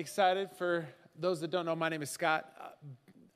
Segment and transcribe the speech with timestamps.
[0.00, 2.50] Excited for those that don't know, my name is Scott.
[2.58, 2.68] Uh,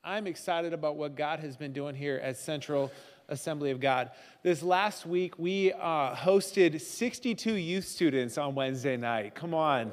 [0.03, 2.91] I'm excited about what God has been doing here at Central
[3.29, 4.09] Assembly of God.
[4.41, 9.35] This last week, we uh, hosted 62 youth students on Wednesday night.
[9.35, 9.91] Come on.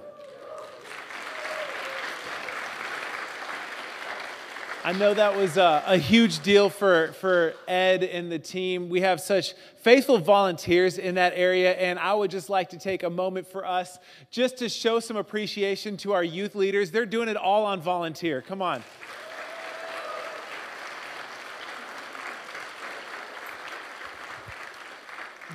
[4.84, 8.88] I know that was a, a, huge deal for, for Ed and the team.
[8.88, 13.04] We have such faithful volunteers in that area, and I would just like to take
[13.04, 14.00] a moment for us
[14.32, 16.90] just to show some appreciation to our youth leaders.
[16.90, 18.42] They're doing it all on volunteer.
[18.42, 18.82] Come on.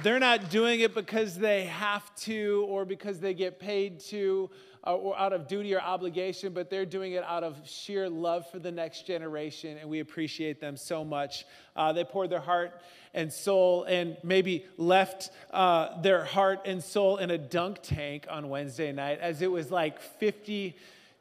[0.03, 4.49] They're not doing it because they have to or because they get paid to
[4.83, 8.59] or out of duty or obligation, but they're doing it out of sheer love for
[8.59, 11.45] the next generation, and we appreciate them so much.
[11.75, 12.81] Uh, they poured their heart
[13.13, 18.49] and soul and maybe left uh, their heart and soul in a dunk tank on
[18.49, 20.75] Wednesday night as it was like 50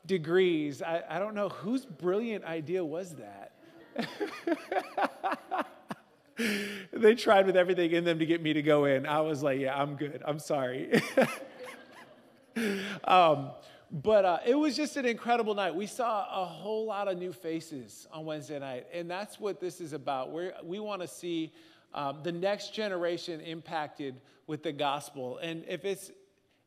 [0.07, 0.83] degrees.
[0.83, 3.53] I, I don't know whose brilliant idea was that.
[6.93, 9.07] they tried with everything in them to get me to go in.
[9.07, 10.23] I was like, yeah, I'm good.
[10.25, 11.03] I'm sorry.
[13.05, 13.51] um,
[13.91, 15.75] but uh, it was just an incredible night.
[15.75, 19.81] We saw a whole lot of new faces on Wednesday night, and that's what this
[19.81, 20.33] is about.
[20.33, 21.53] We're, we want to see
[21.95, 25.39] um, the next generation impacted with the gospel.
[25.39, 26.11] And if it's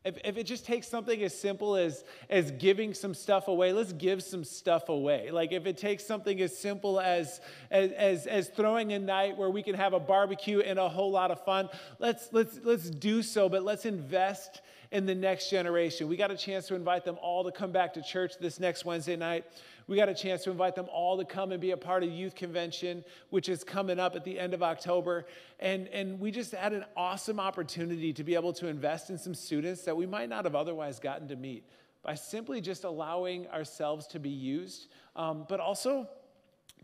[0.02, 3.92] if, if it just takes something as simple as, as giving some stuff away, let's
[3.92, 5.30] give some stuff away.
[5.30, 9.50] Like if it takes something as simple as, as, as, as throwing a night where
[9.50, 11.68] we can have a barbecue and a whole lot of fun,
[11.98, 16.08] let's, let's, let's do so, but let's invest in the next generation.
[16.08, 18.84] We got a chance to invite them all to come back to church this next
[18.84, 19.44] Wednesday night.
[19.86, 22.10] We got a chance to invite them all to come and be a part of
[22.10, 25.26] youth convention, which is coming up at the end of October.
[25.60, 29.34] And, and we just had an awesome opportunity to be able to invest in some
[29.34, 31.64] students that we might not have otherwise gotten to meet
[32.02, 36.08] by simply just allowing ourselves to be used, um, but also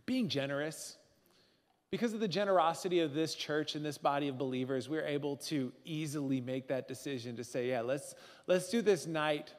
[0.04, 0.98] being generous
[1.90, 5.72] because of the generosity of this church and this body of believers, we're able to
[5.84, 8.14] easily make that decision to say, yeah, let's,
[8.46, 9.54] let's do this night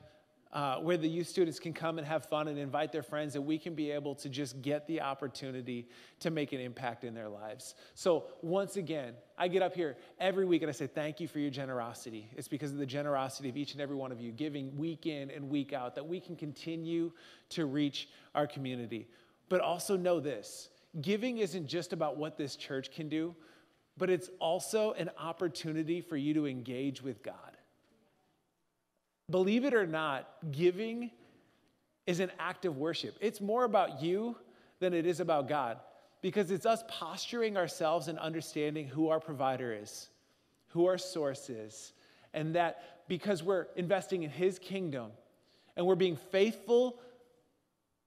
[0.53, 3.45] uh, where the youth students can come and have fun and invite their friends, and
[3.45, 5.87] we can be able to just get the opportunity
[6.19, 7.75] to make an impact in their lives.
[7.95, 11.39] So, once again, I get up here every week and I say, Thank you for
[11.39, 12.29] your generosity.
[12.35, 15.29] It's because of the generosity of each and every one of you giving week in
[15.31, 17.11] and week out that we can continue
[17.49, 19.07] to reach our community.
[19.49, 20.69] But also know this
[21.01, 23.35] giving isn't just about what this church can do,
[23.97, 27.35] but it's also an opportunity for you to engage with God.
[29.29, 31.11] Believe it or not, giving
[32.05, 33.17] is an act of worship.
[33.19, 34.37] It's more about you
[34.79, 35.79] than it is about God
[36.21, 40.09] because it's us posturing ourselves and understanding who our provider is,
[40.69, 41.93] who our source is,
[42.33, 45.11] and that because we're investing in His kingdom
[45.75, 46.99] and we're being faithful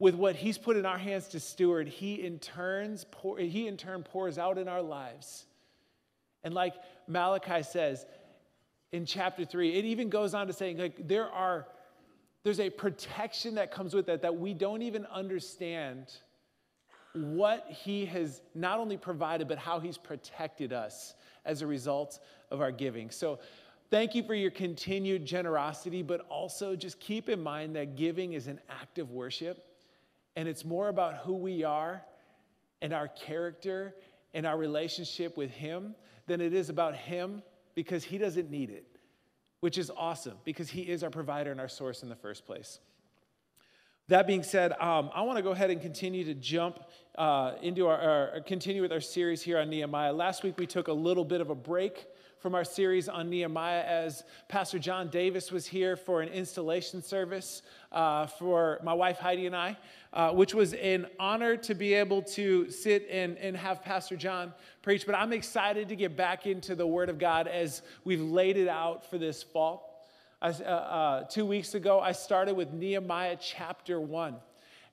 [0.00, 3.76] with what he's put in our hands to steward, he in, turns, pour, he in
[3.76, 5.44] turn pours out in our lives.
[6.42, 6.74] And like
[7.06, 8.06] Malachi says
[8.92, 11.68] in chapter three, it even goes on to saying, like, there are,
[12.42, 16.10] there's a protection that comes with that that we don't even understand
[17.12, 22.62] what he has not only provided, but how he's protected us as a result of
[22.62, 23.10] our giving.
[23.10, 23.38] So
[23.90, 28.46] thank you for your continued generosity, but also just keep in mind that giving is
[28.46, 29.66] an act of worship
[30.40, 32.02] and it's more about who we are
[32.80, 33.94] and our character
[34.32, 35.94] and our relationship with Him
[36.26, 37.42] than it is about Him
[37.74, 38.86] because He doesn't need it,
[39.60, 42.80] which is awesome because He is our provider and our source in the first place.
[44.08, 46.78] That being said, um, I want to go ahead and continue to jump
[47.18, 50.14] uh, into our, our, continue with our series here on Nehemiah.
[50.14, 52.06] Last week we took a little bit of a break
[52.40, 57.60] from our series on Nehemiah as Pastor John Davis was here for an installation service
[57.92, 59.76] uh, for my wife Heidi and I,
[60.14, 64.54] uh, which was an honor to be able to sit and, and have Pastor John
[64.80, 65.04] preach.
[65.04, 68.68] But I'm excited to get back into the Word of God as we've laid it
[68.68, 70.06] out for this fall.
[70.40, 74.36] I, uh, uh two weeks ago, I started with Nehemiah chapter 1.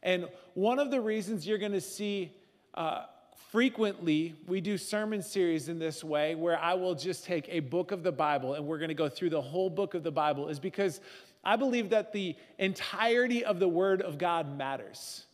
[0.04, 2.33] And one of the reasons you're going to see
[2.74, 3.04] uh,
[3.52, 7.92] frequently we do sermon series in this way where I will just take a book
[7.92, 10.50] of the Bible and we're going to go through the whole book of the Bible
[10.50, 11.00] is because
[11.44, 15.26] I believe that the entirety of the Word of God matters.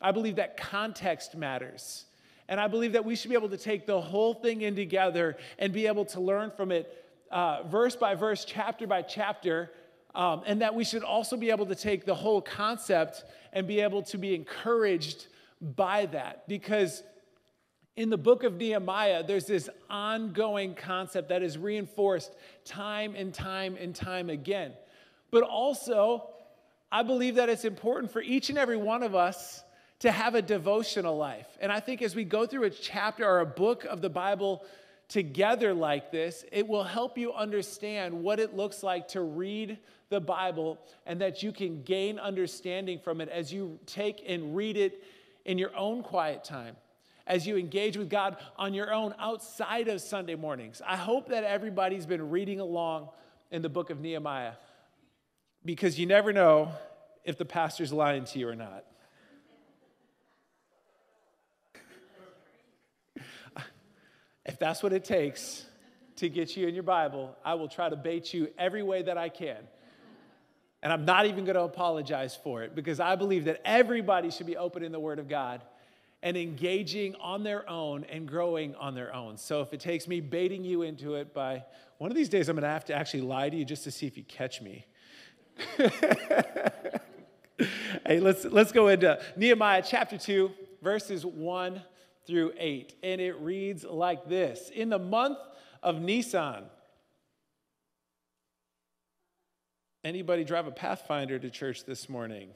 [0.00, 2.06] I believe that context matters.
[2.48, 5.36] And I believe that we should be able to take the whole thing in together
[5.58, 9.70] and be able to learn from it uh, verse by verse, chapter by chapter.
[10.14, 13.80] Um, and that we should also be able to take the whole concept and be
[13.80, 15.26] able to be encouraged
[15.60, 16.46] by that.
[16.46, 17.02] Because
[17.96, 22.32] in the book of Nehemiah, there's this ongoing concept that is reinforced
[22.64, 24.72] time and time and time again.
[25.30, 26.28] But also,
[26.90, 29.62] I believe that it's important for each and every one of us
[30.00, 31.46] to have a devotional life.
[31.60, 34.64] And I think as we go through a chapter or a book of the Bible
[35.08, 40.20] together like this, it will help you understand what it looks like to read the
[40.20, 45.02] Bible and that you can gain understanding from it as you take and read it
[45.44, 46.76] in your own quiet time,
[47.26, 50.82] as you engage with God on your own outside of Sunday mornings.
[50.86, 53.08] I hope that everybody's been reading along
[53.50, 54.54] in the book of Nehemiah
[55.64, 56.72] because you never know
[57.24, 58.84] if the pastor's lying to you or not.
[64.44, 65.64] if that's what it takes
[66.16, 69.16] to get you in your Bible, I will try to bait you every way that
[69.16, 69.56] I can.
[70.82, 74.46] And I'm not even going to apologize for it because I believe that everybody should
[74.46, 75.62] be open in the Word of God
[76.24, 79.36] and engaging on their own and growing on their own.
[79.36, 81.62] So if it takes me baiting you into it by
[81.98, 83.90] one of these days, I'm going to have to actually lie to you just to
[83.90, 84.86] see if you catch me.
[88.06, 90.50] hey, let's, let's go into Nehemiah chapter 2,
[90.82, 91.82] verses 1
[92.26, 92.94] through 8.
[93.02, 95.36] And it reads like this In the month
[95.82, 96.64] of Nisan,
[100.02, 102.48] anybody drive a Pathfinder to church this morning?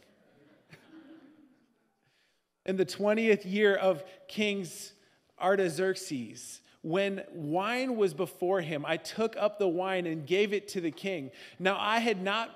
[2.69, 4.93] In the 20th year of King's
[5.41, 10.83] Artaxerxes, when wine was before him, I took up the wine and gave it to
[10.83, 11.31] the king.
[11.59, 12.51] Now I had not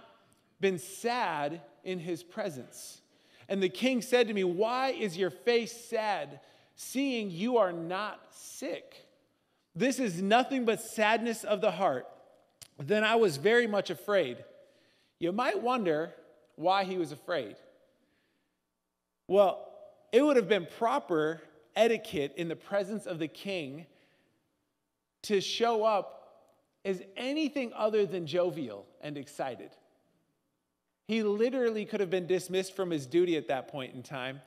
[0.61, 3.01] been sad in his presence.
[3.49, 6.41] And the king said to me, Why is your face sad,
[6.77, 9.07] seeing you are not sick?
[9.75, 12.07] This is nothing but sadness of the heart.
[12.79, 14.45] Then I was very much afraid.
[15.19, 16.13] You might wonder
[16.57, 17.57] why he was afraid.
[19.27, 19.72] Well,
[20.13, 21.41] it would have been proper
[21.75, 23.87] etiquette in the presence of the king
[25.23, 26.19] to show up
[26.85, 29.71] as anything other than jovial and excited.
[31.09, 34.41] He literally could have been dismissed from his duty at that point in time,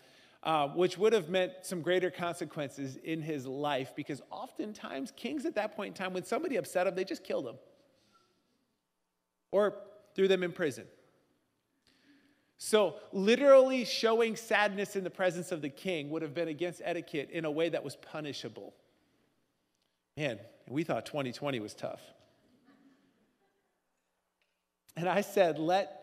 [0.44, 5.56] uh, which would have meant some greater consequences in his life because oftentimes kings at
[5.56, 7.56] that point in time, when somebody upset them, they just killed them
[9.52, 9.76] or
[10.16, 10.86] threw them in prison.
[12.58, 17.30] So, literally showing sadness in the presence of the king would have been against etiquette
[17.32, 18.74] in a way that was punishable.
[20.16, 22.02] Man, we thought 2020 was tough.
[24.96, 26.02] And I said, Let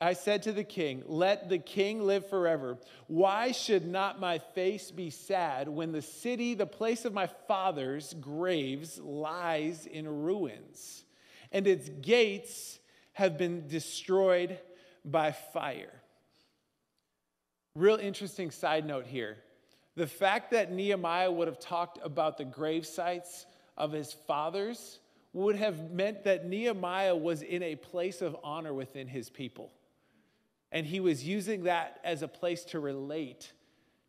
[0.00, 2.78] I said to the king, Let the king live forever.
[3.08, 8.14] Why should not my face be sad when the city, the place of my father's
[8.14, 11.04] graves, lies in ruins,
[11.50, 12.78] and its gates
[13.12, 14.58] have been destroyed
[15.04, 15.92] by fire?
[17.74, 19.38] Real interesting side note here.
[19.96, 24.98] The fact that Nehemiah would have talked about the grave sites of his fathers
[25.32, 29.70] would have meant that Nehemiah was in a place of honor within his people.
[30.72, 33.52] And he was using that as a place to relate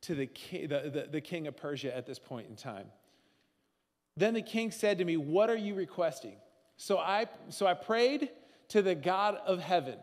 [0.02, 2.88] to the king, the, the, the king of Persia at this point in time.
[4.18, 6.36] Then the king said to me, What are you requesting?
[6.78, 8.30] So I, so I prayed
[8.70, 9.98] to the God of heaven.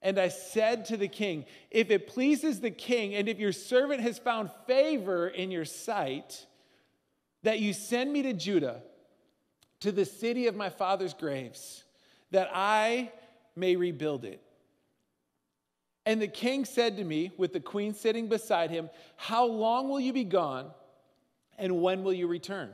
[0.00, 4.00] And I said to the king, If it pleases the king, and if your servant
[4.00, 6.46] has found favor in your sight,
[7.42, 8.82] that you send me to Judah,
[9.80, 11.84] to the city of my father's graves,
[12.30, 13.12] that I
[13.56, 14.40] may rebuild it.
[16.06, 20.00] And the king said to me, with the queen sitting beside him, How long will
[20.00, 20.70] you be gone,
[21.58, 22.70] and when will you return?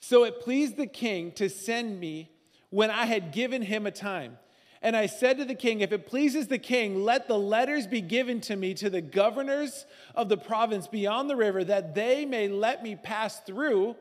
[0.00, 2.30] So it pleased the king to send me
[2.70, 4.38] when I had given him a time.
[4.82, 8.00] And I said to the king, If it pleases the king, let the letters be
[8.00, 9.84] given to me to the governors
[10.14, 13.94] of the province beyond the river, that they may let me pass through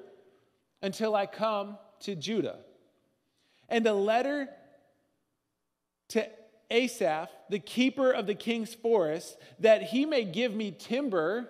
[0.82, 2.60] until I come to Judah.
[3.68, 4.48] And a letter
[6.10, 6.28] to
[6.72, 11.50] Asaph, the keeper of the king's forest, that he may give me timber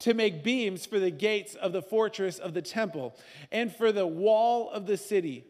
[0.00, 3.14] to make beams for the gates of the fortress of the temple,
[3.52, 5.44] and for the wall of the city,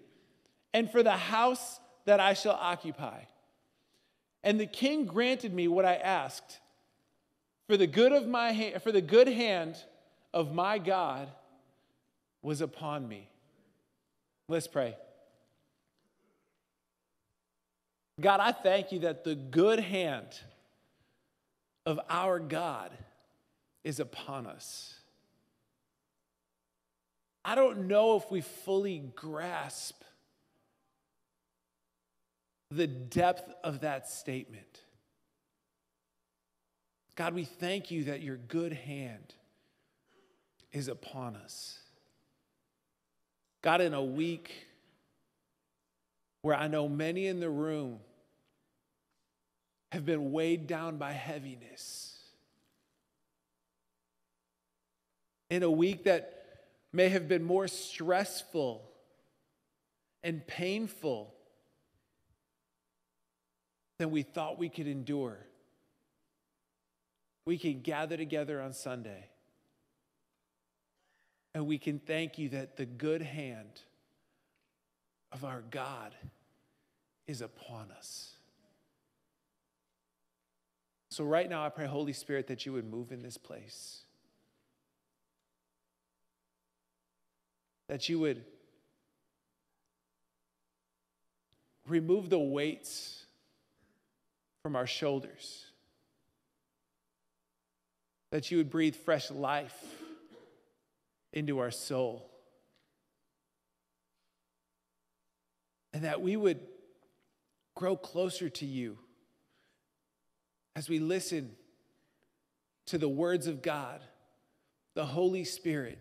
[0.75, 3.21] and for the house that I shall occupy.
[4.42, 6.61] And the king granted me what I asked.
[7.66, 9.76] For the good of my ha- for the good hand
[10.33, 11.28] of my God
[12.42, 13.28] was upon me.
[14.49, 14.97] Let's pray.
[18.21, 20.26] God, I thank you that the good hand
[21.87, 22.90] of our God
[23.85, 24.95] is upon us.
[27.45, 30.02] I don't know if we fully grasp
[32.71, 34.81] the depth of that statement.
[37.17, 39.35] God, we thank you that your good hand
[40.73, 41.79] is upon us.
[43.62, 44.69] God, in a week
[46.43, 47.99] where I know many in the room
[49.93, 52.17] have been weighed down by heaviness.
[55.50, 56.45] In a week that
[56.93, 58.89] may have been more stressful
[60.23, 61.35] and painful
[64.00, 65.37] than we thought we could endure.
[67.45, 69.28] We can gather together on Sunday
[71.52, 73.83] and we can thank you that the good hand
[75.33, 76.14] of our God
[77.26, 78.37] is upon us.
[81.11, 84.00] So, right now, I pray, Holy Spirit, that you would move in this place.
[87.88, 88.47] That you would
[91.87, 93.20] remove the weights
[94.62, 95.67] from our shoulders.
[98.31, 99.76] That you would breathe fresh life
[101.33, 102.31] into our soul.
[105.93, 106.61] And that we would
[107.75, 108.99] grow closer to you
[110.76, 111.50] as we listen
[112.87, 114.00] to the words of God,
[114.95, 115.99] the Holy Spirit,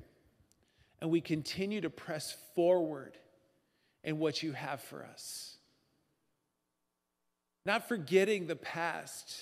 [1.02, 3.18] and we continue to press forward
[4.04, 5.59] in what you have for us.
[7.66, 9.36] Not forgetting the past,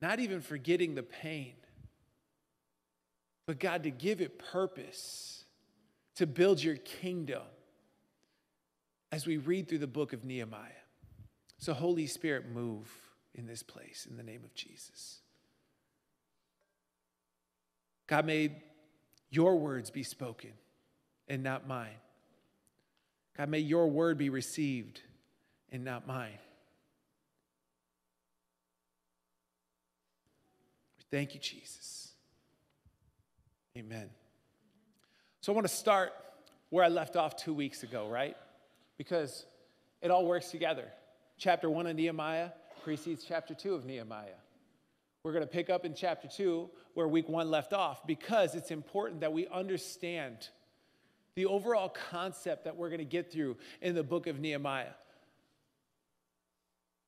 [0.00, 1.54] not even forgetting the pain,
[3.46, 5.44] but God, to give it purpose,
[6.16, 7.42] to build your kingdom
[9.10, 10.70] as we read through the book of Nehemiah.
[11.58, 12.90] So, Holy Spirit, move
[13.34, 15.20] in this place in the name of Jesus.
[18.06, 18.62] God, may
[19.30, 20.52] your words be spoken
[21.28, 21.96] and not mine.
[23.36, 25.00] God, may your word be received
[25.70, 26.38] and not mine.
[31.12, 32.14] Thank you, Jesus.
[33.76, 34.08] Amen.
[35.42, 36.14] So I want to start
[36.70, 38.34] where I left off two weeks ago, right?
[38.96, 39.44] Because
[40.00, 40.86] it all works together.
[41.36, 42.48] Chapter one of Nehemiah
[42.82, 44.38] precedes chapter two of Nehemiah.
[45.22, 48.70] We're going to pick up in chapter two where week one left off because it's
[48.70, 50.48] important that we understand
[51.34, 54.94] the overall concept that we're going to get through in the book of Nehemiah.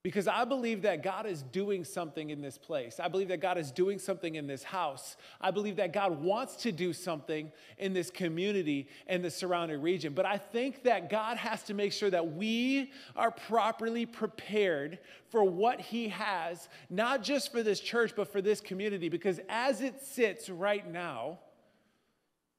[0.04, 3.00] Because I believe that God is doing something in this place.
[3.00, 5.16] I believe that God is doing something in this house.
[5.40, 10.12] I believe that God wants to do something in this community and the surrounding region.
[10.12, 14.98] But I think that God has to make sure that we are properly prepared
[15.30, 19.08] for what He has, not just for this church, but for this community.
[19.08, 21.38] Because as it sits right now,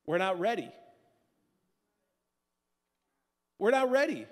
[0.08, 0.72] we're not ready.
[3.60, 4.26] We're not ready.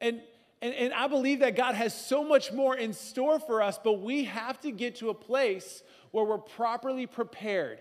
[0.00, 0.22] And
[0.62, 4.00] and, and I believe that God has so much more in store for us, but
[4.00, 7.78] we have to get to a place where we're properly prepared,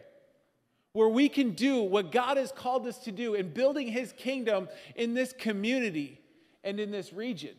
[0.93, 4.69] where we can do what God has called us to do in building His kingdom
[4.95, 6.21] in this community
[6.63, 7.55] and in this region.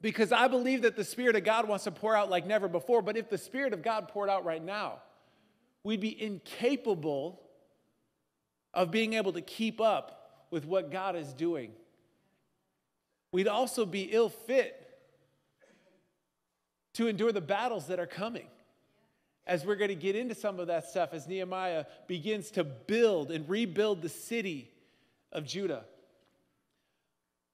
[0.00, 3.02] Because I believe that the Spirit of God wants to pour out like never before,
[3.02, 5.00] but if the Spirit of God poured out right now,
[5.82, 7.42] we'd be incapable
[8.72, 11.72] of being able to keep up with what God is doing
[13.32, 14.76] we'd also be ill fit
[16.94, 18.46] to endure the battles that are coming.
[19.46, 23.30] As we're going to get into some of that stuff as Nehemiah begins to build
[23.30, 24.70] and rebuild the city
[25.32, 25.84] of Judah.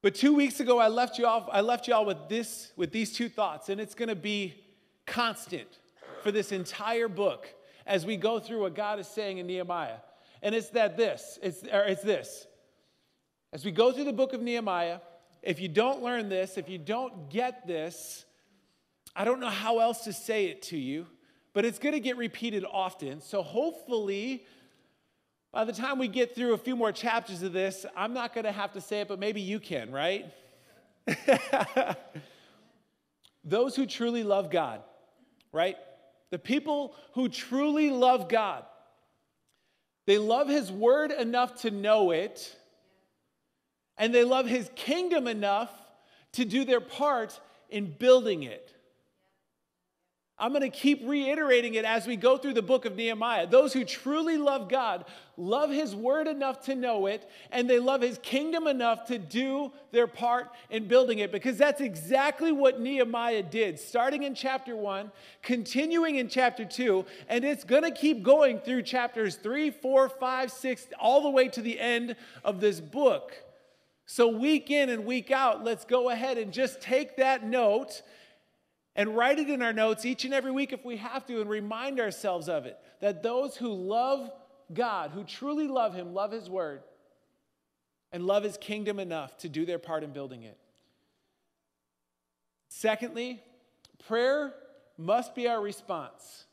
[0.02, 2.92] But two weeks ago, I left you all, I left you all with this, with
[2.92, 4.54] these two thoughts, and it's going to be
[5.06, 5.68] constant
[6.22, 7.48] for this entire book
[7.86, 9.98] as we go through what God is saying in Nehemiah.
[10.42, 12.46] And it's that this, it's, it's this.
[13.52, 14.98] As we go through the book of Nehemiah,
[15.46, 18.24] if you don't learn this, if you don't get this,
[19.14, 21.06] I don't know how else to say it to you,
[21.54, 23.20] but it's going to get repeated often.
[23.20, 24.44] So hopefully,
[25.52, 28.44] by the time we get through a few more chapters of this, I'm not going
[28.44, 30.26] to have to say it, but maybe you can, right?
[33.44, 34.82] Those who truly love God,
[35.52, 35.76] right?
[36.30, 38.64] The people who truly love God,
[40.06, 42.55] they love His word enough to know it
[43.98, 45.70] and they love his kingdom enough
[46.32, 48.72] to do their part in building it.
[50.38, 53.46] I'm going to keep reiterating it as we go through the book of Nehemiah.
[53.46, 55.06] Those who truly love God
[55.38, 59.72] love his word enough to know it, and they love his kingdom enough to do
[59.92, 65.10] their part in building it, because that's exactly what Nehemiah did, starting in chapter one,
[65.42, 70.52] continuing in chapter two, and it's going to keep going through chapters three, four, five,
[70.52, 73.32] six, all the way to the end of this book.
[74.06, 78.02] So, week in and week out, let's go ahead and just take that note
[78.94, 81.50] and write it in our notes each and every week if we have to and
[81.50, 82.78] remind ourselves of it.
[83.00, 84.30] That those who love
[84.72, 86.82] God, who truly love Him, love His Word
[88.12, 90.56] and love His kingdom enough to do their part in building it.
[92.68, 93.42] Secondly,
[94.06, 94.54] prayer
[94.96, 96.44] must be our response.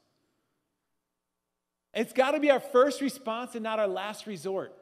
[1.93, 4.74] It's got to be our first response and not our last resort.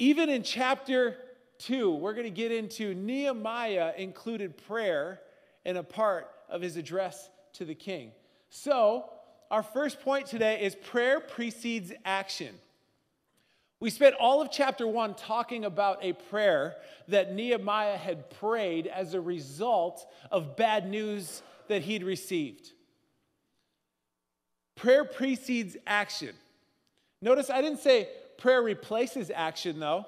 [0.00, 1.14] Even in chapter
[1.58, 5.20] 2, we're going to get into Nehemiah included prayer
[5.66, 8.12] in a part of his address to the king.
[8.48, 9.10] So,
[9.50, 12.54] our first point today is prayer precedes action.
[13.78, 16.76] We spent all of chapter 1 talking about a prayer
[17.08, 22.72] that Nehemiah had prayed as a result of bad news that he'd received.
[24.76, 26.34] Prayer precedes action.
[27.20, 28.08] Notice I didn't say
[28.40, 30.06] prayer replaces action, though.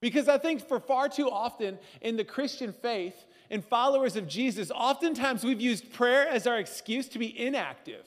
[0.00, 3.14] Because I think for far too often in the Christian faith,
[3.50, 8.06] and followers of Jesus, oftentimes we've used prayer as our excuse to be inactive.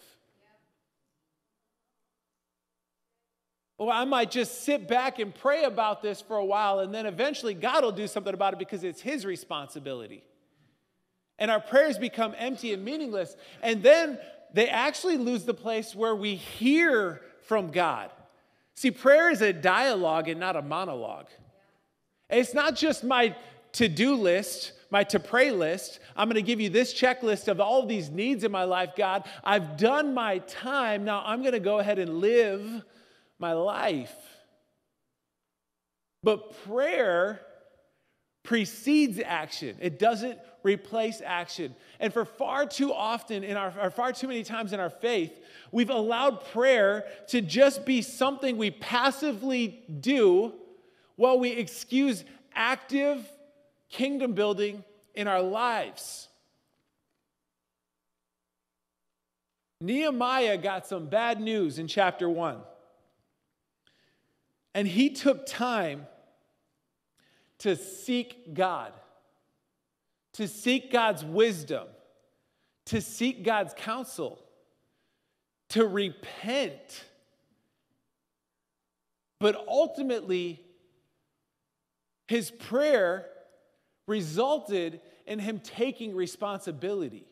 [3.77, 7.05] Well, I might just sit back and pray about this for a while, and then
[7.05, 10.23] eventually God will do something about it because it's His responsibility
[11.37, 13.35] and our prayers become empty and meaningless.
[13.61, 14.19] And then
[14.53, 18.11] they actually lose the place where we hear from God.
[18.75, 21.27] See, prayer is a dialogue and not a monologue.
[22.29, 23.35] It's not just my
[23.73, 25.99] to do list, my to pray list.
[26.15, 28.91] I'm going to give you this checklist of all of these needs in my life,
[28.95, 29.27] God.
[29.43, 31.05] I've done my time.
[31.05, 32.83] Now I'm going to go ahead and live
[33.39, 34.13] my life.
[36.23, 37.41] But prayer
[38.43, 41.75] precedes action, it doesn't replace action.
[41.99, 45.39] And for far too often, in our, or far too many times in our faith,
[45.71, 50.53] we've allowed prayer to just be something we passively do
[51.15, 53.25] while we excuse active
[53.89, 56.27] kingdom building in our lives.
[59.79, 62.57] Nehemiah got some bad news in chapter 1.
[64.73, 66.07] And he took time
[67.59, 68.91] to seek God,
[70.35, 71.87] to seek God's wisdom,
[72.87, 74.37] to seek God's counsel,
[75.69, 77.05] to repent.
[79.39, 80.61] But ultimately,
[82.27, 83.25] his prayer
[84.07, 87.25] resulted in him taking responsibility.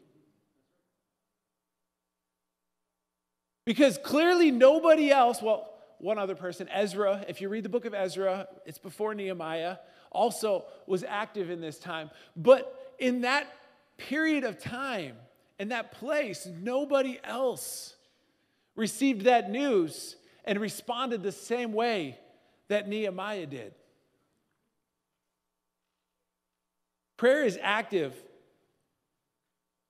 [3.65, 7.93] Because clearly, nobody else, well, one other person, Ezra, if you read the book of
[7.93, 9.77] Ezra, it's before Nehemiah
[10.13, 12.09] also was active in this time.
[12.35, 13.45] But in that
[13.97, 15.17] period of time,
[15.59, 17.97] in that place, nobody else
[18.77, 22.17] received that news and responded the same way
[22.69, 23.73] that Nehemiah did.
[27.17, 28.15] Prayer is active,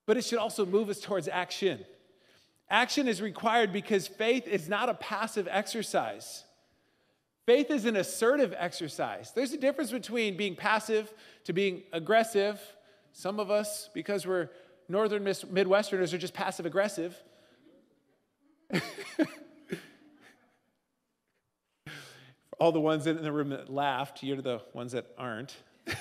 [0.07, 1.85] but it should also move us towards action.
[2.67, 6.45] Action is required because faith is not a passive exercise.
[7.45, 9.31] Faith is an assertive exercise.
[9.35, 12.59] There's a difference between being passive to being aggressive.
[13.13, 14.49] Some of us, because we're
[14.89, 17.15] northern Midwesterners, are just passive aggressive.
[22.59, 25.55] All the ones in the room that laughed, you're the ones that aren't.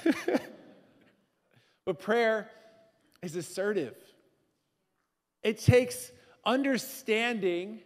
[1.84, 2.48] but prayer
[3.22, 3.94] is assertive.
[5.42, 6.10] It takes
[6.46, 7.80] understanding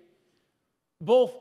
[1.01, 1.33] both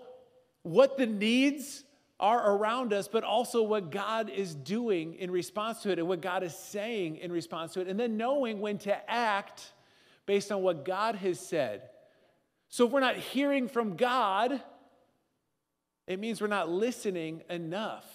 [0.64, 1.84] what the needs
[2.20, 6.22] are around us, but also what God is doing in response to it and what
[6.22, 9.74] God is saying in response to it, and then knowing when to act
[10.26, 11.90] based on what God has said.
[12.70, 14.62] So if we're not hearing from God,
[16.08, 18.06] it means we're not listening enough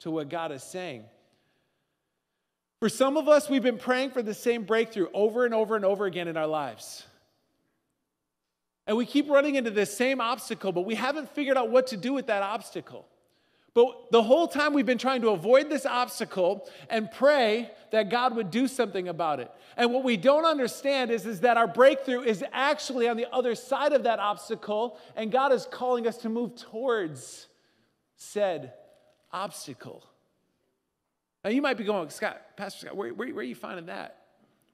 [0.00, 1.04] to what God is saying.
[2.80, 5.84] For some of us, we've been praying for the same breakthrough over and over and
[5.84, 7.06] over again in our lives.
[8.92, 11.96] And we keep running into this same obstacle, but we haven't figured out what to
[11.96, 13.08] do with that obstacle.
[13.72, 18.36] But the whole time we've been trying to avoid this obstacle and pray that God
[18.36, 19.50] would do something about it.
[19.78, 23.54] And what we don't understand is, is that our breakthrough is actually on the other
[23.54, 27.46] side of that obstacle, and God is calling us to move towards
[28.16, 28.74] said
[29.32, 30.04] obstacle.
[31.42, 34.21] Now, you might be going, Scott, Pastor Scott, where, where, where are you finding that?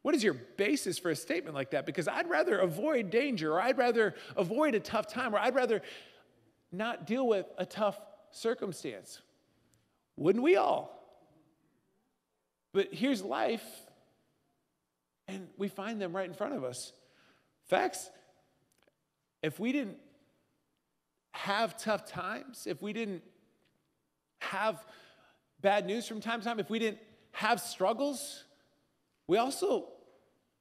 [0.03, 1.85] What is your basis for a statement like that?
[1.85, 5.83] Because I'd rather avoid danger, or I'd rather avoid a tough time, or I'd rather
[6.71, 7.99] not deal with a tough
[8.31, 9.21] circumstance.
[10.17, 10.95] Wouldn't we all?
[12.73, 13.65] But here's life,
[15.27, 16.93] and we find them right in front of us.
[17.69, 18.11] Facts,
[19.43, 19.99] if we didn't
[21.33, 23.23] have tough times, if we didn't
[24.41, 24.85] have
[25.61, 26.99] bad news from time to time, if we didn't
[27.33, 28.45] have struggles,
[29.29, 29.85] we also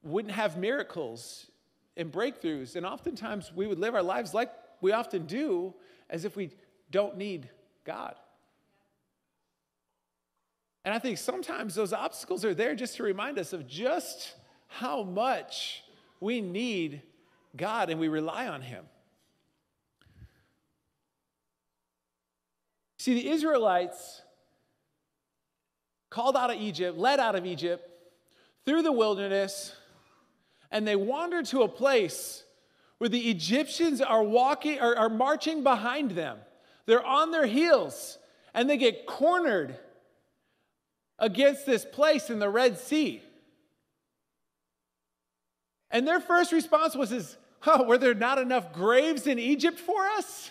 [0.04, 1.50] wouldn't have miracles
[1.96, 2.76] and breakthroughs.
[2.76, 5.74] And oftentimes we would live our lives like we often do,
[6.08, 6.52] as if we
[6.90, 7.50] don't need
[7.84, 8.14] God.
[10.84, 14.34] And I think sometimes those obstacles are there just to remind us of just
[14.68, 15.82] how much
[16.20, 17.02] we need
[17.56, 18.84] God and we rely on Him.
[22.98, 24.22] See, the Israelites
[26.10, 27.87] called out of Egypt, led out of Egypt,
[28.68, 29.74] through the wilderness,
[30.70, 32.44] and they wander to a place
[32.98, 36.36] where the Egyptians are walking are, are marching behind them.
[36.84, 38.18] They're on their heels
[38.52, 39.78] and they get cornered
[41.18, 43.22] against this place in the Red Sea.
[45.90, 50.06] And their first response was, is, oh, were there not enough graves in Egypt for
[50.08, 50.50] us?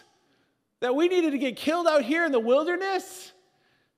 [0.79, 3.31] That we needed to get killed out here in the wilderness?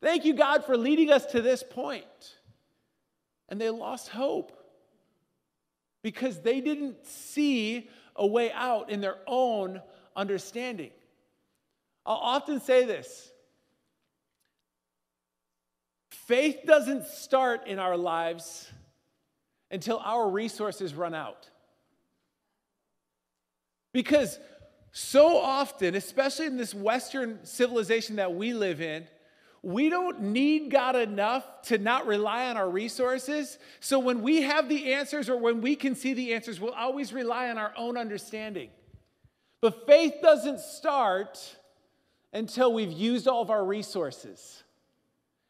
[0.01, 2.38] Thank you, God, for leading us to this point.
[3.49, 4.55] And they lost hope
[6.03, 9.81] because they didn't see a way out in their own
[10.15, 10.91] understanding.
[12.05, 13.31] I'll often say this
[16.11, 18.69] faith doesn't start in our lives
[19.71, 21.49] until our resources run out.
[23.93, 24.39] Because
[24.91, 29.07] so often, especially in this Western civilization that we live in,
[29.61, 33.57] we don't need God enough to not rely on our resources.
[33.79, 37.11] So when we have the answers or when we can see the answers, we'll always
[37.11, 38.69] rely on our own understanding.
[39.61, 41.55] But faith doesn't start
[42.31, 44.63] until we've used all of our resources.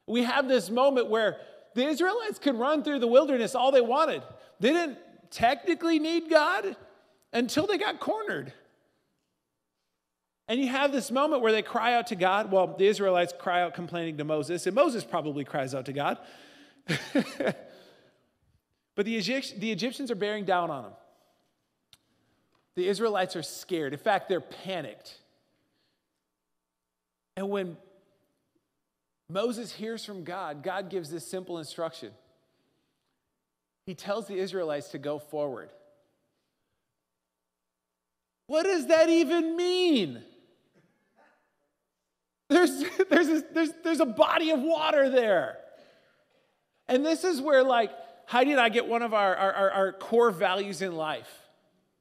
[0.08, 1.38] We have this moment where
[1.76, 4.24] the Israelites could run through the wilderness all they wanted.
[4.60, 4.98] They didn't
[5.30, 6.76] technically need God
[7.32, 8.52] until they got cornered.
[10.50, 12.52] And you have this moment where they cry out to God.
[12.52, 16.18] Well, the Israelites cry out complaining to Moses, and Moses probably cries out to God.
[17.14, 17.56] but
[19.06, 20.94] the, Egypt, the Egyptians are bearing down on them.
[22.76, 23.94] The Israelites are scared.
[23.94, 25.20] In fact, they're panicked.
[27.38, 27.78] And when
[29.30, 32.10] Moses hears from God, God gives this simple instruction.
[33.86, 35.70] He tells the Israelites to go forward.
[38.48, 40.24] What does that even mean?
[42.50, 45.58] There's, there's, a, there's, there's a body of water there.
[46.88, 47.92] And this is where, like,
[48.26, 51.30] Heidi and I get one of our, our, our core values in life,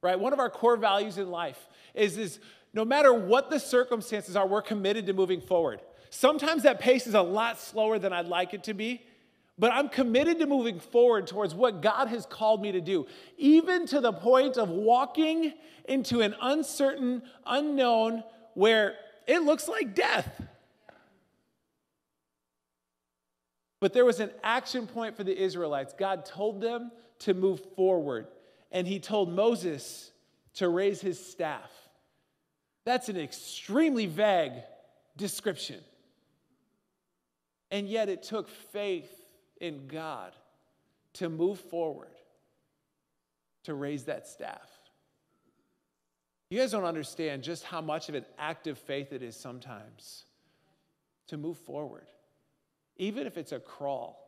[0.03, 0.19] right?
[0.19, 2.41] One of our core values in life is, is
[2.73, 5.81] no matter what the circumstances are, we're committed to moving forward.
[6.11, 9.03] Sometimes that pace is a lot slower than I'd like it to be,
[9.59, 13.07] but I'm committed to moving forward towards what God has called me to do,
[13.37, 15.53] even to the point of walking
[15.87, 18.23] into an uncertain, unknown,
[18.55, 18.95] where
[19.29, 20.29] it looks like death.
[23.79, 25.95] But there was an action point for the Israelites.
[25.97, 28.27] God told them to move forward,
[28.73, 30.11] and He told Moses
[30.59, 31.71] to raise his staff.
[32.85, 34.55] That's an extremely vague
[35.17, 35.81] description.
[37.71, 39.11] And yet it took faith
[39.61, 40.33] in God
[41.15, 42.09] to move forward
[43.65, 44.69] to raise that staff.
[46.51, 50.25] You guys don't understand just how much of an active faith it is sometimes
[51.27, 52.07] to move forward,
[52.97, 54.25] even if it's a crawl.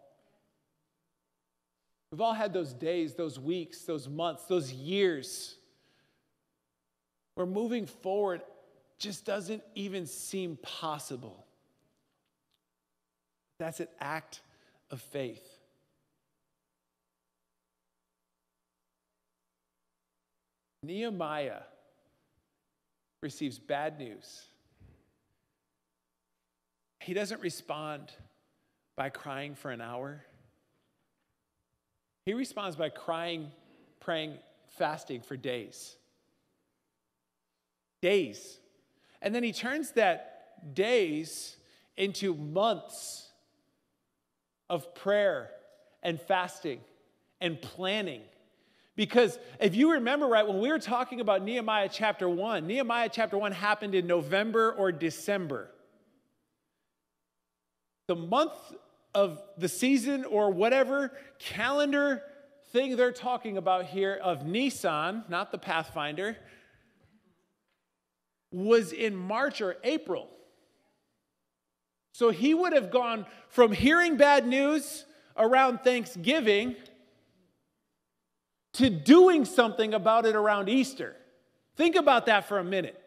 [2.13, 5.57] We've all had those days, those weeks, those months, those years
[7.37, 8.43] where moving forward
[8.99, 11.47] just doesn't even seem possible.
[13.59, 14.43] That's an act
[14.91, 15.47] of faith.
[20.83, 21.61] Nehemiah
[23.23, 24.47] receives bad news,
[27.01, 28.13] he doesn't respond
[28.97, 30.25] by crying for an hour.
[32.27, 33.51] He responds by crying,
[33.99, 35.97] praying, fasting for days.
[38.03, 38.59] Days.
[39.23, 41.57] And then he turns that days
[41.97, 43.29] into months
[44.69, 45.51] of prayer
[46.03, 46.81] and fasting
[47.41, 48.23] and planning
[49.01, 53.39] because if you remember right, when we were talking about Nehemiah chapter 1, Nehemiah chapter
[53.39, 55.71] 1 happened in November or December.
[58.09, 58.53] The month
[59.15, 62.23] of the season or whatever calendar
[62.73, 66.37] thing they're talking about here of Nissan, not the Pathfinder,
[68.53, 70.29] was in March or April.
[72.13, 75.07] So he would have gone from hearing bad news
[75.39, 76.77] around Thanksgiving
[78.75, 81.17] to doing something about it around Easter.
[81.77, 83.01] Think about that for a minute.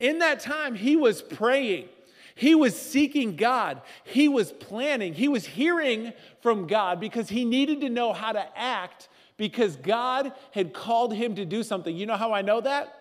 [0.00, 1.88] In that time, he was praying.
[2.34, 3.82] He was seeking God.
[4.04, 5.14] He was planning.
[5.14, 10.32] He was hearing from God because he needed to know how to act because God
[10.50, 11.96] had called him to do something.
[11.96, 12.94] You know how I know that?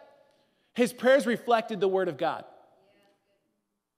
[0.73, 2.45] His prayers reflected the word of God.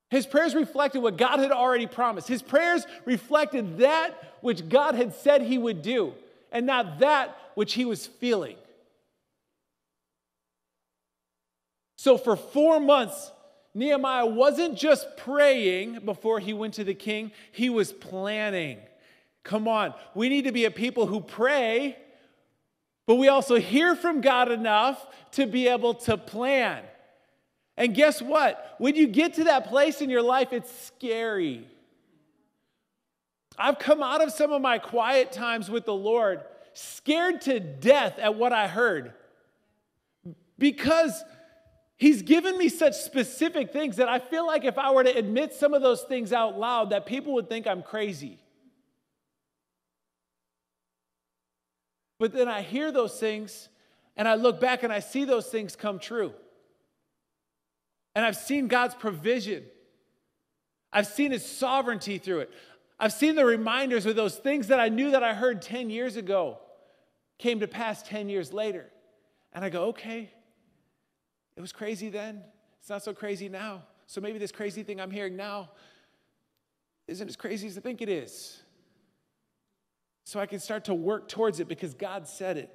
[0.09, 2.27] His prayers reflected what God had already promised.
[2.27, 6.13] His prayers reflected that which God had said he would do,
[6.53, 8.55] and not that which he was feeling.
[11.97, 13.31] So, for four months,
[13.73, 18.77] Nehemiah wasn't just praying before he went to the king, he was planning.
[19.43, 21.97] Come on, we need to be a people who pray,
[23.07, 26.83] but we also hear from God enough to be able to plan.
[27.75, 28.75] And guess what?
[28.77, 31.67] When you get to that place in your life, it's scary.
[33.57, 36.41] I've come out of some of my quiet times with the Lord
[36.73, 39.13] scared to death at what I heard
[40.57, 41.23] because
[41.95, 45.53] He's given me such specific things that I feel like if I were to admit
[45.53, 48.39] some of those things out loud, that people would think I'm crazy.
[52.19, 53.69] But then I hear those things
[54.17, 56.33] and I look back and I see those things come true.
[58.15, 59.63] And I've seen God's provision.
[60.91, 62.51] I've seen his sovereignty through it.
[63.03, 66.15] I've seen the reminders of those things that I knew that I heard 10 years
[66.15, 66.59] ago
[67.37, 68.85] came to pass 10 years later.
[69.51, 70.31] And I go, okay,
[71.57, 72.41] it was crazy then.
[72.79, 73.83] It's not so crazy now.
[74.05, 75.71] So maybe this crazy thing I'm hearing now
[77.09, 78.61] isn't as crazy as I think it is.
[80.23, 82.73] So I can start to work towards it because God said it.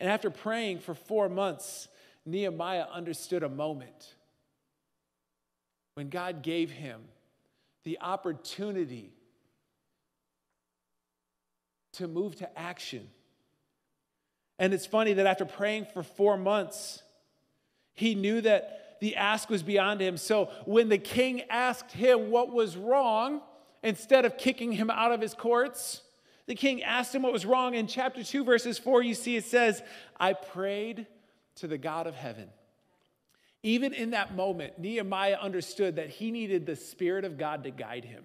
[0.00, 1.86] And after praying for four months,
[2.26, 4.16] Nehemiah understood a moment
[5.94, 7.02] when God gave him
[7.84, 9.12] the opportunity
[11.94, 13.08] to move to action.
[14.58, 17.02] And it's funny that after praying for four months,
[17.94, 20.16] he knew that the ask was beyond him.
[20.16, 23.40] So when the king asked him what was wrong,
[23.82, 26.02] instead of kicking him out of his courts,
[26.46, 27.74] the king asked him what was wrong.
[27.74, 29.82] In chapter 2, verses 4, you see it says,
[30.18, 31.06] I prayed
[31.56, 32.48] to the God of heaven.
[33.62, 38.04] Even in that moment, Nehemiah understood that he needed the Spirit of God to guide
[38.04, 38.24] him.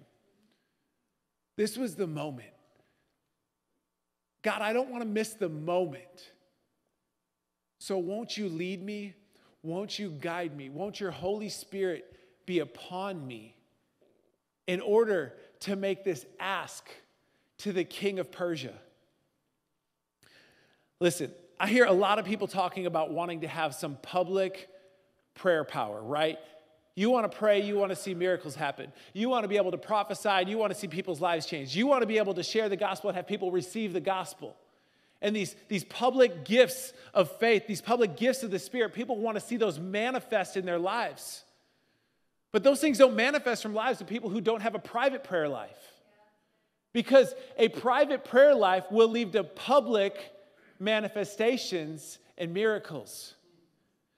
[1.56, 2.48] This was the moment.
[4.42, 6.32] God, I don't want to miss the moment.
[7.78, 9.14] So won't you lead me?
[9.62, 10.70] Won't you guide me?
[10.70, 13.56] Won't your Holy Spirit be upon me
[14.66, 16.88] in order to make this ask
[17.58, 18.74] to the king of Persia?
[21.00, 24.68] Listen, I hear a lot of people talking about wanting to have some public
[25.36, 26.38] prayer power, right?
[26.96, 28.90] You want to pray, you want to see miracles happen.
[29.12, 31.76] You want to be able to prophesy, and you want to see people's lives change.
[31.76, 34.56] You want to be able to share the gospel and have people receive the gospel.
[35.20, 39.36] And these, these public gifts of faith, these public gifts of the Spirit, people want
[39.36, 41.44] to see those manifest in their lives.
[42.50, 45.48] But those things don't manifest from lives of people who don't have a private prayer
[45.48, 45.76] life.
[46.94, 50.16] Because a private prayer life will lead to public
[50.78, 53.34] manifestations and miracles.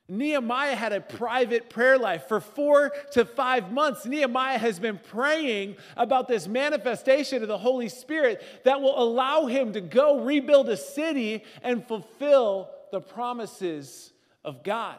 [0.08, 2.28] Nehemiah had a private prayer life.
[2.28, 7.90] For four to five months, Nehemiah has been praying about this manifestation of the Holy
[7.90, 14.12] Spirit that will allow him to go rebuild a city and fulfill the promises
[14.44, 14.96] of God.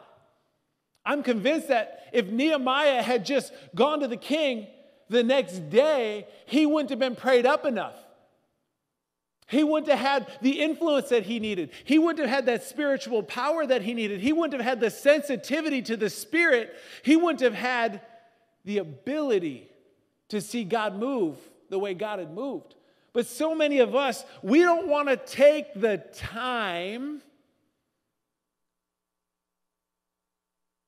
[1.04, 4.68] I'm convinced that if Nehemiah had just gone to the king
[5.08, 7.96] the next day, he wouldn't have been prayed up enough.
[9.50, 11.70] He wouldn't have had the influence that he needed.
[11.82, 14.20] He wouldn't have had that spiritual power that he needed.
[14.20, 16.72] He wouldn't have had the sensitivity to the Spirit.
[17.02, 18.00] He wouldn't have had
[18.64, 19.68] the ability
[20.28, 21.36] to see God move
[21.68, 22.76] the way God had moved.
[23.12, 27.20] But so many of us, we don't want to take the time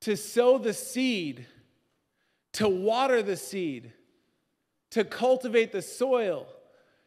[0.03, 1.47] to sow the seed,
[2.53, 3.93] to water the seed,
[4.91, 6.47] to cultivate the soil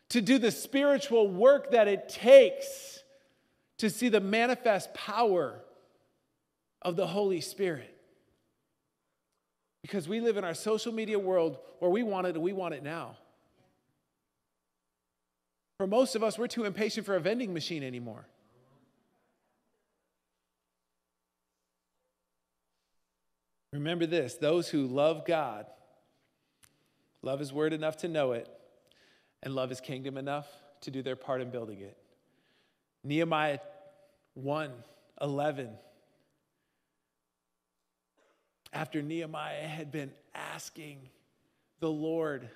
[0.10, 3.00] to do the spiritual work that it takes
[3.78, 5.62] to see the manifest power
[6.82, 7.92] of the Holy Spirit.
[9.82, 12.74] Because we live in our social media world where we want it and we want
[12.74, 13.18] it now.
[15.78, 18.26] For most of us, we're too impatient for a vending machine anymore.
[23.74, 25.66] Remember this those who love God,
[27.22, 28.50] love His word enough to know it,
[29.46, 30.48] and love his kingdom enough
[30.82, 31.96] to do their part in building it.
[33.04, 33.60] Nehemiah
[34.34, 34.72] 1
[35.22, 35.70] 11.
[38.74, 40.98] After Nehemiah had been asking
[41.80, 42.50] the Lord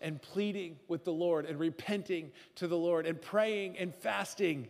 [0.00, 4.68] and pleading with the Lord and repenting to the Lord and praying and fasting,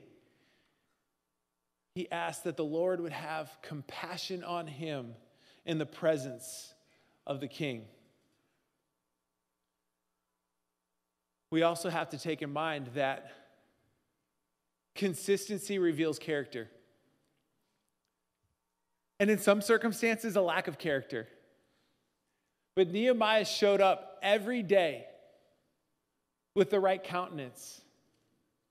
[1.95, 5.15] he asked that the Lord would have compassion on him
[5.65, 6.75] in the presence
[7.27, 7.85] of the king.
[11.51, 13.33] We also have to take in mind that
[14.95, 16.69] consistency reveals character.
[19.19, 21.29] And in some circumstances, a lack of character.
[22.77, 25.05] But Nehemiah showed up every day
[26.55, 27.81] with the right countenance.